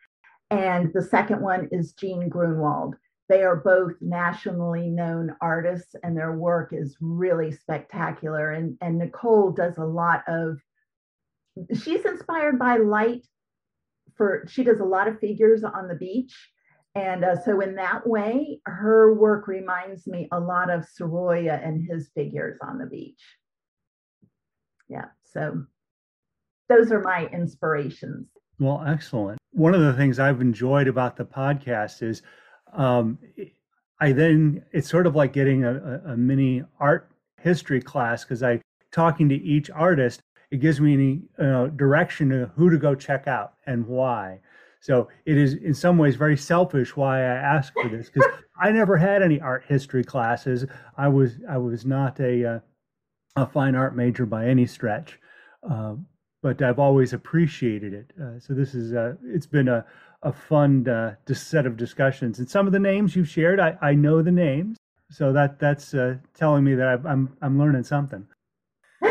and 0.50 0.92
the 0.92 1.02
second 1.02 1.40
one 1.40 1.68
is 1.70 1.92
Jean 1.92 2.28
Grunwald. 2.28 2.96
They 3.30 3.44
are 3.44 3.54
both 3.54 3.92
nationally 4.00 4.88
known 4.88 5.36
artists, 5.40 5.94
and 6.02 6.16
their 6.16 6.32
work 6.36 6.72
is 6.72 6.96
really 7.00 7.52
spectacular. 7.52 8.50
And, 8.50 8.76
and 8.80 8.98
Nicole 8.98 9.52
does 9.52 9.78
a 9.78 9.84
lot 9.84 10.24
of, 10.26 10.58
she's 11.72 12.04
inspired 12.04 12.58
by 12.58 12.78
light 12.78 13.24
for, 14.16 14.44
she 14.48 14.64
does 14.64 14.80
a 14.80 14.84
lot 14.84 15.06
of 15.06 15.20
figures 15.20 15.62
on 15.62 15.86
the 15.86 15.94
beach. 15.94 16.36
And 16.96 17.24
uh, 17.24 17.40
so, 17.44 17.60
in 17.60 17.76
that 17.76 18.04
way, 18.04 18.58
her 18.66 19.14
work 19.14 19.46
reminds 19.46 20.08
me 20.08 20.26
a 20.32 20.40
lot 20.40 20.68
of 20.68 20.84
Sorolla 20.84 21.52
and 21.52 21.88
his 21.88 22.10
figures 22.16 22.58
on 22.66 22.78
the 22.78 22.86
beach. 22.86 23.22
Yeah, 24.88 25.06
so 25.22 25.66
those 26.68 26.90
are 26.90 27.00
my 27.00 27.26
inspirations. 27.26 28.26
Well, 28.58 28.82
excellent. 28.84 29.38
One 29.52 29.72
of 29.72 29.82
the 29.82 29.92
things 29.92 30.18
I've 30.18 30.40
enjoyed 30.40 30.88
about 30.88 31.16
the 31.16 31.24
podcast 31.24 32.02
is 32.02 32.22
um, 32.72 33.18
I 34.00 34.12
then, 34.12 34.64
it's 34.72 34.88
sort 34.88 35.06
of 35.06 35.14
like 35.14 35.33
getting 35.33 35.64
a, 35.64 36.00
a, 36.06 36.16
mini 36.16 36.62
art 36.78 37.11
history 37.40 37.80
class 37.80 38.24
because 38.24 38.42
I, 38.42 38.61
talking 38.92 39.28
to 39.28 39.35
each 39.35 39.70
artist, 39.70 40.22
it 40.50 40.59
gives 40.59 40.80
me 40.80 40.94
any 40.94 41.22
direction 41.76 42.30
to 42.30 42.50
who 42.56 42.70
to 42.70 42.78
go 42.78 42.94
check 42.94 43.28
out 43.28 43.54
and 43.66 43.87
why. 43.87 44.40
So 44.80 45.09
it 45.26 45.37
is 45.37 45.54
in 45.54 45.74
some 45.74 45.98
ways 45.98 46.16
very 46.16 46.37
selfish 46.37 46.96
why 46.96 47.18
I 47.18 47.37
ask 47.37 47.72
for 47.74 47.88
this 47.88 48.09
because 48.09 48.30
I 48.61 48.70
never 48.70 48.96
had 48.96 49.22
any 49.22 49.40
art 49.40 49.64
history 49.66 50.02
classes. 50.02 50.64
I 50.96 51.09
was 51.09 51.37
I 51.48 51.59
was 51.59 51.85
not 51.85 52.18
a 52.18 52.44
uh, 52.44 52.61
a 53.37 53.46
fine 53.46 53.74
art 53.74 53.94
major 53.94 54.24
by 54.24 54.46
any 54.46 54.66
stretch, 54.66 55.18
uh, 55.70 55.94
but 56.42 56.62
I've 56.62 56.78
always 56.78 57.12
appreciated 57.12 57.92
it. 57.92 58.12
Uh, 58.20 58.38
so 58.40 58.54
this 58.54 58.74
is 58.74 58.94
uh, 58.94 59.14
it's 59.22 59.46
been 59.46 59.68
a 59.68 59.85
a 60.22 60.33
fun 60.33 60.87
uh, 60.88 61.14
set 61.33 61.66
of 61.66 61.76
discussions, 61.76 62.38
and 62.38 62.48
some 62.48 62.66
of 62.66 62.72
the 62.72 62.78
names 62.78 63.16
you've 63.16 63.28
shared, 63.28 63.61
I, 63.61 63.76
I 63.80 63.94
know 63.94 64.22
the 64.22 64.30
names, 64.30 64.76
so 65.11 65.33
that 65.33 65.59
that's 65.59 65.94
uh, 65.94 66.16
telling 66.35 66.64
me 66.64 66.74
that 66.74 66.88
I've, 66.88 67.06
I'm 67.06 67.37
I'm 67.42 67.59
learning 67.59 67.85
something. 67.85 68.26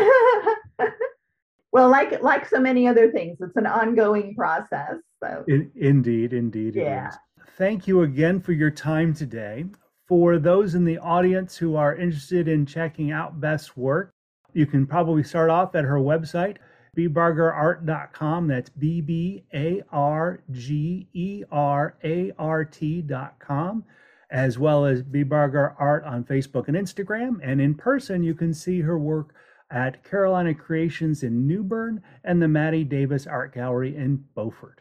well, 1.72 1.88
like 1.90 2.22
like 2.22 2.48
so 2.48 2.60
many 2.60 2.86
other 2.86 3.10
things, 3.10 3.38
it's 3.40 3.56
an 3.56 3.66
ongoing 3.66 4.34
process. 4.34 4.96
So 5.22 5.44
In, 5.48 5.70
indeed, 5.76 6.32
indeed. 6.32 6.74
Yeah. 6.74 7.10
Thank 7.58 7.86
you 7.86 8.02
again 8.02 8.40
for 8.40 8.52
your 8.52 8.70
time 8.70 9.12
today. 9.12 9.66
For 10.08 10.38
those 10.38 10.74
in 10.74 10.84
the 10.84 10.98
audience 10.98 11.56
who 11.56 11.76
are 11.76 11.94
interested 11.94 12.48
in 12.48 12.66
checking 12.66 13.12
out 13.12 13.40
Beth's 13.40 13.76
work, 13.76 14.10
you 14.54 14.66
can 14.66 14.86
probably 14.86 15.22
start 15.22 15.50
off 15.50 15.74
at 15.74 15.84
her 15.84 15.98
website, 15.98 16.56
bbargerart.com. 16.96 18.48
That's 18.48 18.70
B 18.70 19.00
B 19.00 19.44
A 19.54 19.82
R 19.92 20.42
G 20.50 21.08
E 21.12 21.44
R 21.50 21.94
A 22.04 22.32
R 22.38 22.64
T.com, 22.64 23.84
as 24.30 24.58
well 24.58 24.84
as 24.84 25.02
B 25.02 25.22
Barger 25.22 25.74
Art 25.78 26.04
on 26.04 26.24
Facebook 26.24 26.68
and 26.68 26.76
Instagram. 26.76 27.38
And 27.42 27.60
in 27.60 27.74
person, 27.74 28.22
you 28.22 28.34
can 28.34 28.52
see 28.54 28.80
her 28.80 28.98
work 28.98 29.34
at 29.70 30.02
Carolina 30.02 30.54
Creations 30.54 31.22
in 31.22 31.46
New 31.46 31.62
Bern 31.62 32.02
and 32.24 32.42
the 32.42 32.48
Mattie 32.48 32.84
Davis 32.84 33.26
Art 33.26 33.54
Gallery 33.54 33.96
in 33.96 34.24
Beaufort. 34.34 34.80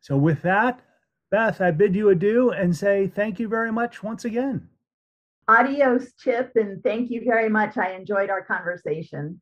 So, 0.00 0.16
with 0.16 0.40
that, 0.42 0.80
Beth, 1.30 1.60
I 1.60 1.70
bid 1.70 1.94
you 1.94 2.08
adieu 2.10 2.50
and 2.50 2.74
say 2.76 3.06
thank 3.08 3.38
you 3.38 3.48
very 3.48 3.70
much 3.70 4.02
once 4.02 4.24
again. 4.24 4.68
adios, 5.48 6.12
Chip, 6.18 6.52
and 6.56 6.82
thank 6.82 7.10
you 7.10 7.22
very 7.24 7.48
much. 7.48 7.76
I 7.76 7.92
enjoyed 7.92 8.30
our 8.30 8.42
conversation. 8.44 9.40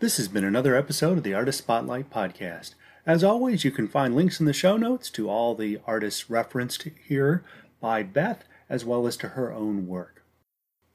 This 0.00 0.16
has 0.16 0.28
been 0.28 0.44
another 0.44 0.76
episode 0.76 1.18
of 1.18 1.24
the 1.24 1.34
Artist 1.34 1.58
Spotlight 1.58 2.08
Podcast. 2.08 2.72
As 3.04 3.22
always, 3.22 3.64
you 3.64 3.70
can 3.70 3.86
find 3.86 4.16
links 4.16 4.40
in 4.40 4.46
the 4.46 4.54
show 4.54 4.78
notes 4.78 5.10
to 5.10 5.28
all 5.28 5.54
the 5.54 5.78
artists 5.86 6.30
referenced 6.30 6.88
here 7.06 7.44
by 7.82 8.02
Beth, 8.02 8.44
as 8.70 8.82
well 8.82 9.06
as 9.06 9.18
to 9.18 9.28
her 9.28 9.52
own 9.52 9.86
work. 9.86 10.24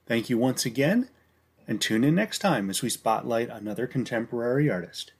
Thank 0.07 0.31
you 0.31 0.39
once 0.39 0.65
again, 0.65 1.09
and 1.67 1.79
tune 1.79 2.03
in 2.03 2.15
next 2.15 2.39
time 2.39 2.67
as 2.67 2.81
we 2.81 2.89
spotlight 2.89 3.47
another 3.49 3.85
contemporary 3.85 4.71
artist. 4.71 5.11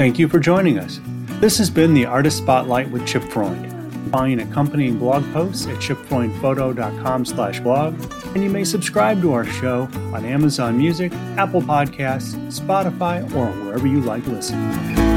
Thank 0.00 0.18
you 0.18 0.28
for 0.28 0.40
joining 0.40 0.78
us. 0.78 0.98
This 1.42 1.58
has 1.58 1.68
been 1.68 1.92
the 1.92 2.06
Artist 2.06 2.38
Spotlight 2.38 2.90
with 2.90 3.06
Chip 3.06 3.22
Freund. 3.22 4.10
Find 4.10 4.40
accompanying 4.40 4.98
blog 4.98 5.30
posts 5.34 5.66
at 5.66 5.76
chipfreundphoto.com 5.76 7.26
slash 7.26 7.60
blog, 7.60 8.00
and 8.34 8.42
you 8.42 8.48
may 8.48 8.64
subscribe 8.64 9.20
to 9.20 9.34
our 9.34 9.44
show 9.44 9.90
on 10.14 10.24
Amazon 10.24 10.78
Music, 10.78 11.12
Apple 11.36 11.60
Podcasts, 11.60 12.34
Spotify, 12.50 13.22
or 13.36 13.48
wherever 13.62 13.86
you 13.86 14.00
like 14.00 14.26
listening. 14.26 15.09